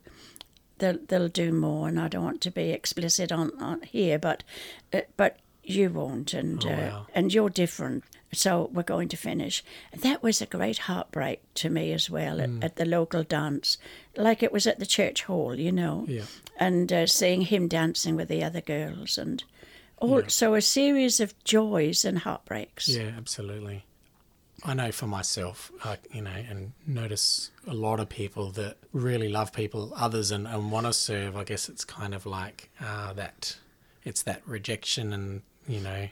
They'll, 0.78 0.98
they'll 1.06 1.28
do 1.28 1.52
more, 1.52 1.86
and 1.86 2.00
I 2.00 2.08
don't 2.08 2.24
want 2.24 2.40
to 2.40 2.50
be 2.50 2.70
explicit 2.70 3.30
on, 3.30 3.52
on 3.62 3.82
here, 3.82 4.18
but 4.18 4.42
uh, 4.92 5.02
but 5.16 5.38
you 5.62 5.88
won't, 5.88 6.34
and 6.34 6.64
Oh, 6.66 6.68
uh, 6.68 6.76
wow. 6.76 7.06
and 7.14 7.32
you're 7.32 7.48
different. 7.48 8.02
so 8.32 8.68
we're 8.72 8.82
going 8.82 9.08
to 9.10 9.16
finish. 9.16 9.62
That 9.96 10.20
was 10.20 10.42
a 10.42 10.46
great 10.46 10.78
heartbreak 10.78 11.42
to 11.54 11.70
me 11.70 11.92
as 11.92 12.10
well 12.10 12.40
at, 12.40 12.50
Mm. 12.50 12.64
at 12.64 12.74
the 12.74 12.84
local 12.84 13.22
dance, 13.22 13.78
like 14.16 14.42
it 14.42 14.52
was 14.52 14.66
at 14.66 14.80
the 14.80 14.86
church 14.86 15.22
hall, 15.22 15.54
you 15.54 15.70
know, 15.70 16.06
Yeah. 16.08 16.24
And 16.56 16.92
uh, 16.92 17.06
seeing 17.06 17.42
him 17.42 17.68
dancing 17.68 18.16
with 18.16 18.28
the 18.28 18.44
other 18.44 18.60
girls, 18.60 19.18
and 19.18 19.44
also 19.98 20.54
a 20.54 20.60
series 20.60 21.20
of 21.20 21.34
joys 21.44 22.04
and 22.04 22.18
heartbreaks. 22.18 22.88
Yeah, 22.88 23.12
absolutely. 23.16 23.84
I 24.64 24.74
know 24.74 24.92
for 24.92 25.06
myself, 25.06 25.70
I, 25.84 25.98
you 26.10 26.22
know, 26.22 26.30
and 26.30 26.72
notice 26.86 27.50
a 27.66 27.74
lot 27.74 28.00
of 28.00 28.08
people 28.08 28.50
that 28.52 28.76
really 28.92 29.28
love 29.28 29.52
people, 29.52 29.92
others, 29.96 30.30
and, 30.30 30.46
and 30.46 30.70
want 30.70 30.86
to 30.86 30.92
serve. 30.92 31.36
I 31.36 31.44
guess 31.44 31.68
it's 31.68 31.84
kind 31.84 32.14
of 32.14 32.24
like 32.24 32.70
uh, 32.80 33.12
that, 33.14 33.56
it's 34.04 34.22
that 34.22 34.42
rejection 34.46 35.12
and, 35.12 35.42
you 35.66 35.80
know, 35.80 36.08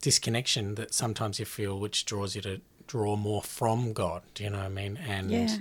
disconnection 0.00 0.76
that 0.76 0.94
sometimes 0.94 1.38
you 1.38 1.44
feel, 1.44 1.78
which 1.78 2.06
draws 2.06 2.34
you 2.34 2.42
to 2.42 2.60
draw 2.86 3.16
more 3.16 3.42
from 3.42 3.92
God. 3.92 4.22
Do 4.34 4.44
you 4.44 4.50
know 4.50 4.58
what 4.58 4.66
I 4.66 4.70
mean? 4.70 4.98
And, 5.06 5.30
Yeah. 5.30 5.56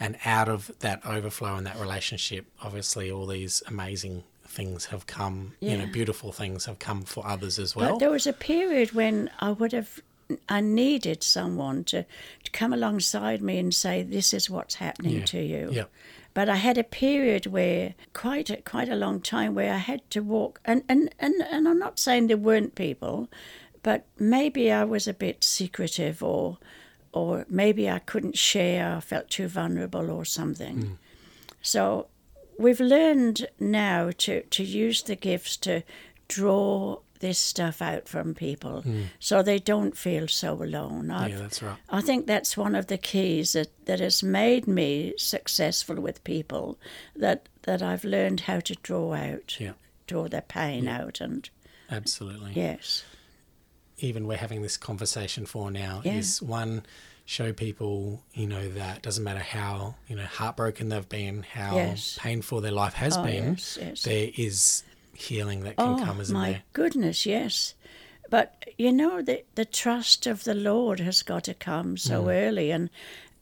And 0.00 0.16
out 0.24 0.48
of 0.48 0.70
that 0.80 1.04
overflow 1.06 1.54
and 1.56 1.66
that 1.66 1.78
relationship, 1.78 2.46
obviously, 2.62 3.10
all 3.10 3.26
these 3.26 3.62
amazing 3.66 4.24
things 4.46 4.86
have 4.86 5.06
come, 5.06 5.52
you 5.60 5.76
know, 5.76 5.86
beautiful 5.86 6.32
things 6.32 6.64
have 6.64 6.78
come 6.80 7.02
for 7.02 7.24
others 7.24 7.58
as 7.58 7.74
But 7.74 7.80
well. 7.82 7.98
there 7.98 8.10
was 8.10 8.26
a 8.26 8.32
period 8.32 8.92
when 8.92 9.30
I 9.38 9.50
would 9.52 9.72
have, 9.72 10.00
I 10.48 10.60
needed 10.60 11.22
someone 11.22 11.84
to, 11.84 12.04
to 12.44 12.50
come 12.50 12.72
alongside 12.72 13.42
me 13.42 13.58
and 13.58 13.72
say, 13.72 14.02
"This 14.02 14.32
is 14.32 14.50
what's 14.50 14.76
happening 14.76 15.18
Yeah. 15.18 15.24
to 15.26 15.40
you." 15.40 15.68
Yeah. 15.70 15.84
But 16.34 16.48
I 16.48 16.56
had 16.56 16.78
a 16.78 16.84
period 16.84 17.46
where 17.46 17.94
quite 18.12 18.50
a, 18.50 18.56
quite 18.58 18.88
a 18.88 18.94
long 18.96 19.20
time 19.20 19.54
where 19.54 19.72
I 19.72 19.78
had 19.78 20.08
to 20.10 20.20
walk, 20.20 20.60
and, 20.64 20.82
and, 20.88 21.12
and, 21.18 21.34
and 21.50 21.68
I'm 21.68 21.78
not 21.78 21.98
saying 21.98 22.26
there 22.28 22.36
weren't 22.36 22.74
people, 22.74 23.28
but 23.82 24.06
maybe 24.18 24.70
I 24.72 24.84
was 24.84 25.06
a 25.08 25.14
bit 25.14 25.42
secretive, 25.44 26.22
or 26.22 26.58
or 27.12 27.44
maybe 27.48 27.90
I 27.90 27.98
couldn't 27.98 28.38
share, 28.38 28.96
I 28.96 29.00
felt 29.00 29.28
too 29.28 29.48
vulnerable, 29.48 30.10
or 30.10 30.24
something. 30.24 30.76
Mm. 30.78 30.96
So 31.62 32.06
we've 32.58 32.80
learned 32.80 33.48
now 33.58 34.10
to, 34.18 34.42
to 34.42 34.62
use 34.64 35.02
the 35.02 35.16
gifts 35.16 35.56
to 35.58 35.82
draw 36.28 36.98
this 37.20 37.38
stuff 37.38 37.82
out 37.82 38.08
from 38.08 38.34
people 38.34 38.82
mm. 38.82 39.04
so 39.18 39.42
they 39.42 39.58
don't 39.58 39.96
feel 39.96 40.26
so 40.26 40.54
alone. 40.62 41.10
I've, 41.10 41.30
yeah, 41.30 41.38
that's 41.38 41.62
right. 41.62 41.76
I 41.90 42.00
think 42.00 42.26
that's 42.26 42.56
one 42.56 42.74
of 42.74 42.86
the 42.86 42.96
keys 42.96 43.52
that, 43.52 43.68
that 43.84 44.00
has 44.00 44.22
made 44.22 44.66
me 44.66 45.12
successful 45.18 45.96
with 45.96 46.24
people 46.24 46.78
that 47.14 47.48
that 47.64 47.82
I've 47.82 48.04
learned 48.04 48.40
how 48.40 48.60
to 48.60 48.74
draw 48.82 49.12
out, 49.12 49.60
Yeah. 49.60 49.72
draw 50.06 50.28
their 50.28 50.40
pain 50.40 50.88
out, 50.88 51.20
and 51.20 51.48
Absolutely. 51.90 52.52
yes, 52.54 53.04
Even 54.00 54.26
we're 54.26 54.36
having 54.36 54.62
this 54.62 54.76
conversation 54.76 55.46
for 55.46 55.70
now 55.70 56.02
Yeah. 56.04 56.18
is 56.18 56.40
one 56.42 56.84
show 57.26 57.52
people, 57.52 58.22
you 58.34 58.46
know, 58.46 58.68
that 58.70 59.02
doesn't 59.02 59.22
matter 59.22 59.40
how, 59.40 59.94
you 60.08 60.16
know, 60.16 60.24
heartbroken 60.24 60.88
they've 60.88 61.08
been, 61.08 61.42
how 61.44 61.76
Yes. 61.76 62.18
painful 62.18 62.60
their 62.60 62.72
life 62.72 62.94
has 62.94 63.16
Oh, 63.16 63.22
been, 63.22 63.50
yes, 63.50 63.78
yes. 63.80 64.02
there 64.02 64.30
is 64.36 64.82
healing 65.14 65.60
that 65.62 65.76
can 65.76 65.96
oh 65.98 66.04
come, 66.04 66.20
isn't 66.20 66.34
my 66.34 66.48
there? 66.50 66.62
goodness, 66.72 67.26
yes. 67.26 67.74
But 68.28 68.64
you 68.78 68.92
know 68.92 69.22
the 69.22 69.44
the 69.54 69.64
trust 69.64 70.26
of 70.26 70.44
the 70.44 70.54
Lord 70.54 71.00
has 71.00 71.22
got 71.22 71.44
to 71.44 71.54
come 71.54 71.96
so 71.96 72.24
Mm. 72.24 72.28
early, 72.32 72.70
and 72.70 72.90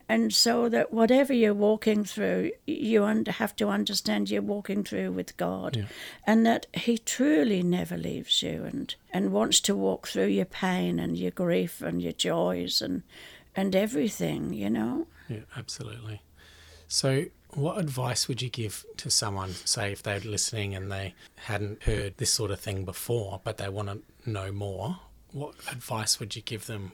and 0.08 0.32
so 0.32 0.68
that 0.68 0.92
whatever 0.92 1.32
you're 1.32 1.54
walking 1.54 2.04
through, 2.04 2.50
you 2.66 3.02
have 3.02 3.54
to 3.56 3.68
understand 3.68 4.30
you're 4.30 4.40
walking 4.42 4.82
through 4.84 5.12
with 5.12 5.36
God, 5.36 5.76
Yeah. 5.76 5.84
and 6.26 6.46
that 6.46 6.66
He 6.74 6.98
truly 6.98 7.62
never 7.62 7.96
leaves 7.96 8.42
you, 8.42 8.64
and 8.64 8.94
and 9.12 9.32
wants 9.32 9.60
to 9.60 9.74
walk 9.76 10.08
through 10.08 10.26
your 10.28 10.44
pain 10.46 10.98
and 10.98 11.16
your 11.18 11.30
grief 11.32 11.82
and 11.82 12.00
your 12.02 12.12
joys 12.12 12.80
and 12.82 13.02
and 13.56 13.74
everything, 13.76 14.52
you 14.52 14.70
know. 14.70 15.06
Yeah, 15.28 15.40
absolutely. 15.56 16.22
So, 16.86 17.24
what 17.50 17.78
advice 17.78 18.28
would 18.28 18.40
you 18.40 18.48
give 18.48 18.86
to 18.98 19.10
someone, 19.10 19.50
say, 19.50 19.92
if 19.92 20.02
they're 20.02 20.20
listening 20.20 20.74
and 20.74 20.90
they 20.90 21.14
hadn't 21.36 21.82
heard 21.82 22.16
this 22.18 22.32
sort 22.32 22.50
of 22.50 22.60
thing 22.60 22.84
before, 22.84 23.40
but 23.44 23.56
they 23.58 23.68
want 23.68 23.88
to 23.88 24.30
know 24.30 24.52
more? 24.52 25.00
What 25.32 25.54
advice 25.70 26.18
would 26.20 26.34
you 26.36 26.40
give 26.42 26.66
them? 26.66 26.92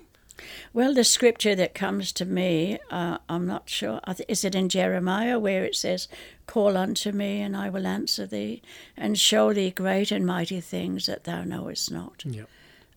Well, 0.72 0.94
the 0.94 1.04
scripture 1.04 1.54
that 1.54 1.74
comes 1.74 2.12
to 2.12 2.24
me, 2.24 2.78
uh, 2.90 3.18
I'm 3.28 3.46
not 3.46 3.68
sure. 3.68 4.00
Is 4.28 4.44
it 4.44 4.54
in 4.54 4.68
Jeremiah 4.68 5.38
where 5.38 5.64
it 5.64 5.76
says, 5.76 6.08
Call 6.46 6.76
unto 6.76 7.12
me, 7.12 7.40
and 7.40 7.56
I 7.56 7.70
will 7.70 7.86
answer 7.86 8.26
thee, 8.26 8.62
and 8.96 9.18
show 9.18 9.52
thee 9.52 9.70
great 9.70 10.10
and 10.10 10.26
mighty 10.26 10.60
things 10.60 11.06
that 11.06 11.24
thou 11.24 11.44
knowest 11.44 11.90
not? 11.90 12.24
Yeah. 12.24 12.44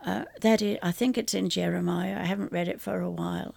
Uh, 0.06 0.26
that 0.41 0.62
is, 0.62 0.78
I 0.82 0.91
think 0.91 1.17
it's 1.17 1.34
in 1.34 1.50
Jeremiah. 1.50 2.19
I 2.19 2.26
haven't 2.26 2.52
read 2.52 2.67
it 2.67 2.82
for 2.82 3.00
a 3.00 3.10
while. 3.10 3.56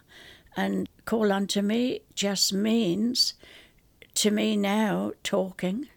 And 0.56 0.88
call 1.04 1.32
unto 1.32 1.62
me 1.62 2.00
just 2.14 2.52
means, 2.52 3.34
to 4.14 4.30
me 4.30 4.56
now, 4.56 5.12
talking, 5.22 5.88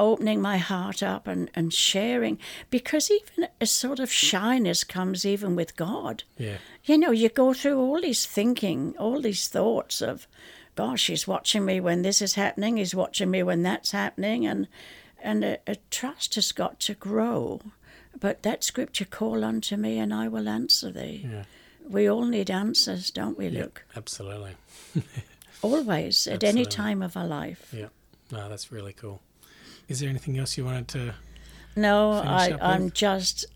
opening 0.00 0.40
my 0.40 0.58
heart 0.58 1.02
up 1.02 1.26
and, 1.26 1.50
and 1.54 1.72
sharing. 1.72 2.38
Because 2.70 3.10
even 3.10 3.48
a 3.60 3.66
sort 3.66 4.00
of 4.00 4.10
shyness 4.12 4.84
comes 4.84 5.24
even 5.24 5.56
with 5.56 5.76
God 5.76 6.24
Yeah. 6.38 6.56
you 6.84 6.98
know, 6.98 7.10
you 7.10 7.28
go 7.28 7.52
through 7.54 7.78
all 7.78 8.00
these 8.00 8.26
thinking, 8.26 8.94
all 8.98 9.20
these 9.20 9.48
thoughts 9.48 10.00
of, 10.02 10.26
gosh, 10.74 11.06
he's 11.08 11.26
watching 11.28 11.64
me 11.64 11.80
when 11.80 12.02
this 12.02 12.20
is 12.22 12.34
happening, 12.34 12.76
he's 12.76 12.94
watching 12.94 13.30
me 13.30 13.42
when 13.42 13.62
that's 13.62 13.92
happening, 13.92 14.46
and 14.46 14.68
and 15.20 15.44
a, 15.44 15.58
a 15.66 15.76
trust 15.90 16.36
has 16.36 16.52
got 16.52 16.78
to 16.80 16.94
grow. 16.94 17.60
But 18.20 18.42
that 18.42 18.62
scripture, 18.64 19.04
call 19.04 19.42
unto 19.44 19.76
me 19.76 19.98
and 19.98 20.12
I 20.14 20.28
will 20.28 20.48
answer 20.48 20.90
thee. 20.92 21.26
Yeah. 21.28 21.44
We 21.88 22.08
all 22.08 22.24
need 22.24 22.50
answers, 22.50 23.10
don't 23.10 23.36
we. 23.38 23.48
Luke? 23.50 23.84
Absolutely. 23.96 24.54
Always, 25.62 26.26
at 26.26 26.44
any 26.44 26.64
time 26.64 27.02
of 27.02 27.16
our 27.16 27.26
life. 27.26 27.72
Yeah. 27.76 27.88
No, 28.30 28.48
that's 28.48 28.70
really 28.70 28.92
cool. 28.92 29.20
Is 29.88 30.00
there 30.00 30.08
anything 30.08 30.38
else 30.38 30.56
you 30.56 30.64
wanted 30.64 30.88
to? 30.88 31.14
No, 31.74 32.12
I, 32.12 32.56
I'm 32.60 32.90
just, 32.90 33.46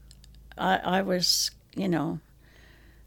I, 0.57 0.79
I 0.79 1.03
was, 1.03 1.51
you 1.77 1.89
know, 1.89 2.21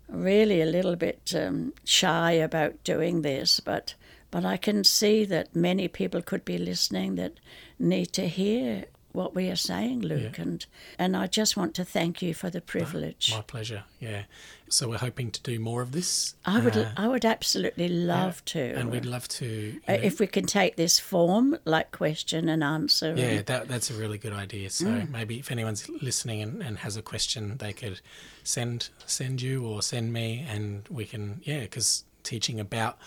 really 0.07 0.61
a 0.61 0.65
little 0.65 0.95
bit 0.95 1.33
um, 1.35 1.73
shy 1.83 2.33
about 2.33 2.83
doing 2.83 3.21
this, 3.21 3.59
but 3.59 3.95
but 4.31 4.43
I 4.43 4.57
can 4.57 4.83
see 4.83 5.23
that 5.25 5.55
many 5.55 5.87
people 5.87 6.21
could 6.21 6.43
be 6.43 6.57
listening 6.57 7.15
that 7.15 7.39
need 7.79 8.11
to 8.13 8.27
hear 8.27 8.85
what 9.15 9.33
we 9.33 9.49
are 9.49 9.55
saying, 9.55 10.01
Luke, 10.01 10.37
and 10.37 10.65
and 10.99 11.15
I 11.15 11.27
just 11.27 11.55
want 11.57 11.73
to 11.75 11.85
thank 11.85 12.21
you 12.21 12.33
for 12.33 12.49
the 12.49 12.61
privilege. 12.61 13.31
My 13.33 13.41
pleasure. 13.41 13.83
Yeah. 13.99 14.23
So 14.67 14.89
we're 14.89 14.97
hoping 14.97 15.29
to 15.31 15.41
do 15.41 15.59
more 15.59 15.81
of 15.81 15.91
this. 15.91 16.35
I 16.45 16.59
would 16.59 16.75
uh, 16.75 16.89
I 16.97 17.07
would 17.07 17.23
absolutely 17.25 17.87
love 17.87 18.43
to, 18.45 18.59
and 18.59 18.91
we'd 18.91 19.05
love 19.05 19.27
to. 19.29 19.45
you 19.45 19.81
uh, 19.87 19.93
know, 19.93 20.01
if 20.03 20.19
we 20.19 20.27
can 20.27 20.45
take 20.45 20.75
this 20.75 20.99
form 20.99 21.57
like 21.65 21.91
question 21.91 22.49
and 22.49 22.63
answer. 22.63 23.09
and- 23.11 23.19
Yeah, 23.19 23.41
that 23.43 23.67
that's 23.67 23.89
a 23.89 23.93
really 23.93 24.17
good 24.17 24.33
idea. 24.33 24.69
So 24.69 24.85
Mm. 24.85 25.09
maybe 25.11 25.39
if 25.39 25.51
anyone's 25.51 25.87
listening 26.01 26.41
and, 26.41 26.61
and 26.63 26.77
has 26.79 26.97
a 26.97 27.01
question, 27.01 27.57
they 27.57 27.73
could 27.73 28.01
send 28.43 28.89
send 29.05 29.41
you 29.41 29.65
or 29.65 29.81
send 29.81 30.11
me, 30.13 30.45
and 30.49 30.87
we 30.89 31.05
can 31.05 31.41
yeah, 31.43 31.61
because 31.61 32.03
teaching 32.23 32.59
about 32.59 32.97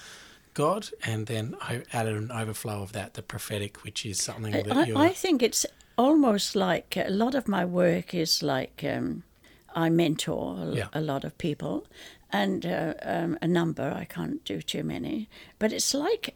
God 0.55 0.89
and 1.05 1.27
then 1.27 1.55
o- 1.71 1.83
add 1.93 2.07
an 2.07 2.31
overflow 2.33 2.83
of 2.83 2.93
that, 2.93 3.15
the 3.15 3.23
prophetic, 3.23 3.79
which 3.85 4.07
is 4.07 4.21
something 4.21 4.53
that 4.53 4.77
I, 4.77 4.85
you're 4.87 4.99
I 4.99 5.11
think 5.11 5.43
it's 5.43 5.67
almost 5.99 6.55
like 6.57 6.97
a 6.97 7.11
lot 7.11 7.35
of 7.35 7.49
my 7.49 7.65
work 7.65 8.15
is 8.15 8.43
like 8.43 8.85
um, 8.85 9.23
I 9.75 9.91
mentor 9.91 10.57
a, 10.61 10.75
Yeah. 10.77 10.89
a 10.93 11.01
lot 11.01 11.25
of 11.25 11.33
people, 11.39 11.87
and 12.33 12.65
uh, 12.65 12.95
um, 13.03 13.39
a 13.43 13.47
number 13.49 13.93
I 14.03 14.05
can't 14.05 14.45
do 14.45 14.63
too 14.63 14.83
many, 14.85 15.29
but 15.59 15.73
it's 15.73 15.95
like 15.95 16.35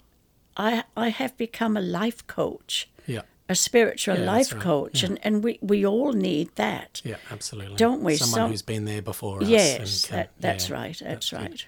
I 0.56 0.84
I 0.96 1.10
have 1.10 1.36
become 1.36 1.76
a 1.78 1.80
life 2.02 2.26
coach, 2.26 2.88
yeah 3.06 3.22
a 3.48 3.54
spiritual 3.54 4.18
Yeah, 4.18 4.24
that's 4.36 4.48
very 4.50 4.58
right. 4.58 4.64
coach, 4.64 5.02
and 5.04 5.18
and 5.24 5.44
we 5.44 5.58
we 5.62 5.86
all 5.86 6.12
need 6.12 6.48
that. 6.54 7.00
yeah 7.04 7.16
absolutely 7.30 7.76
Don't 7.76 8.02
we? 8.04 8.16
Someone 8.16 8.38
Some- 8.40 8.50
who's 8.50 8.62
been 8.66 8.84
there 8.84 9.02
before 9.02 9.42
us. 9.42 9.48
Yes, 9.48 9.78
and 9.78 10.08
can- 10.10 10.16
that, 10.18 10.30
that's 10.40 10.68
yeah, 10.68 10.76
right. 10.82 10.98
That's, 11.04 11.30
good. 11.30 11.40
right. 11.40 11.66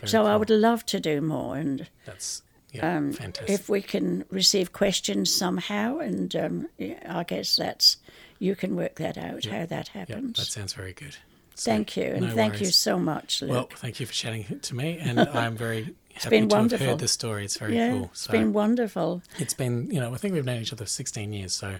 Very 0.00 0.10
so 0.10 0.26
I 0.26 0.36
would 0.36 0.50
love 0.50 0.84
to 0.86 1.00
do 1.00 1.20
more, 1.20 1.56
and 1.60 1.86
That's 2.04 2.42
yeah 2.72 2.96
um, 2.96 3.12
fantastic. 3.12 3.50
if 3.54 3.68
we 3.68 3.80
can 3.82 4.24
receive 4.30 4.72
questions 4.72 5.32
somehow, 5.34 5.98
and 5.98 6.34
um, 6.36 6.68
I 7.08 7.24
guess 7.24 7.56
that's 7.56 7.96
you 8.38 8.54
can 8.54 8.76
work 8.76 8.96
that 8.96 9.18
out 9.18 9.44
how 9.46 9.66
that 9.66 9.90
yeah, 9.94 10.00
happens. 10.00 10.36
that 10.38 10.46
sounds 10.46 10.72
very 10.72 10.92
good. 10.92 11.16
So, 11.54 11.72
thank 11.72 11.96
you, 11.96 12.04
and 12.04 12.20
no 12.28 12.34
thank 12.34 12.60
you 12.60 12.66
so 12.66 12.98
much, 12.98 13.42
Luke. 13.42 13.50
Well, 13.50 13.68
thank 13.76 13.98
you 13.98 14.06
for 14.06 14.12
chatting 14.12 14.60
to 14.62 14.74
me, 14.76 14.98
and 15.00 15.18
I'm 15.34 15.56
very 15.56 15.94
happy 16.14 16.30
been 16.30 16.48
to 16.48 16.54
have 16.54 16.62
wonderful. 16.62 16.86
heard 16.86 16.98
the 17.00 17.08
story. 17.08 17.44
It's 17.44 17.56
very 17.56 17.74
yeah, 17.76 17.90
cool. 17.92 18.04
it's 18.12 18.20
So 18.20 18.32
been 18.32 18.52
wonderful. 18.52 19.22
it's 19.38 19.54
been, 19.54 19.90
you 19.90 20.00
know, 20.00 20.14
I 20.14 20.18
think 20.18 20.34
we've 20.34 20.44
known 20.44 20.62
each 20.62 20.72
other 20.72 20.86
16 20.86 21.32
years, 21.32 21.52
so 21.52 21.76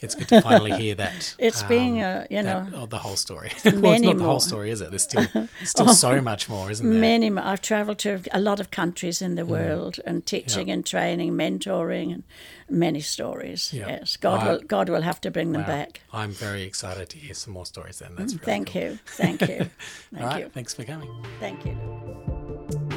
it's 0.00 0.14
good 0.14 0.28
to 0.28 0.40
finally 0.42 0.72
hear 0.72 0.94
that. 0.96 1.34
It's 1.38 1.62
being, 1.64 2.00
a 2.02 2.26
you 2.30 2.42
that- 2.42 2.70
know, 2.70 2.82
oh, 2.82 2.86
the 2.86 2.98
whole 2.98 3.16
story. 3.16 3.50
well, 3.64 3.92
it's 3.94 4.02
not 4.02 4.16
the 4.18 4.24
whole 4.24 4.40
story, 4.40 4.70
is 4.70 4.80
it? 4.80 4.90
There's 4.90 5.02
still 5.02 5.26
still 5.64 5.88
so 5.88 6.20
much 6.32 6.48
more, 6.48 6.70
isn't 6.70 6.88
there? 6.88 7.00
Many, 7.00 7.30
mo- 7.30 7.42
I've 7.44 7.60
travelled 7.62 7.98
to 8.00 8.20
a 8.32 8.40
lot 8.40 8.60
of 8.60 8.70
countries 8.70 9.20
in 9.22 9.34
the 9.34 9.42
Mm. 9.42 9.48
world 9.48 10.00
and 10.06 10.24
teaching 10.26 10.70
and 10.70 10.84
training, 10.86 11.32
mentoring, 11.32 12.12
and 12.12 12.22
many 12.68 13.00
stories. 13.00 13.72
Yeah. 13.72 13.88
Yes, 13.88 14.16
God 14.16 14.40
I- 14.42 14.50
will. 14.52 14.60
God 14.60 14.88
will 14.88 15.02
have 15.02 15.20
to 15.22 15.30
bring 15.30 15.52
them 15.52 15.62
Wow. 15.62 15.68
back. 15.68 16.00
I'm 16.12 16.32
very 16.32 16.62
excited 16.62 17.08
to 17.10 17.18
hear 17.18 17.34
some 17.34 17.52
more 17.54 17.66
stories 17.66 17.98
then. 17.98 18.14
That's 18.16 18.34
really 18.34 18.44
Thank 18.44 18.72
cool. 18.72 18.82
you, 18.82 18.98
thank 19.06 19.40
you, 19.42 19.46
thank 20.12 20.22
All 20.22 20.26
right, 20.26 20.44
you, 20.44 20.48
thanks 20.50 20.74
for 20.74 20.84
coming. 20.84 21.10
thank 21.40 21.64
you. 21.64 21.76
Luke. 22.70 22.92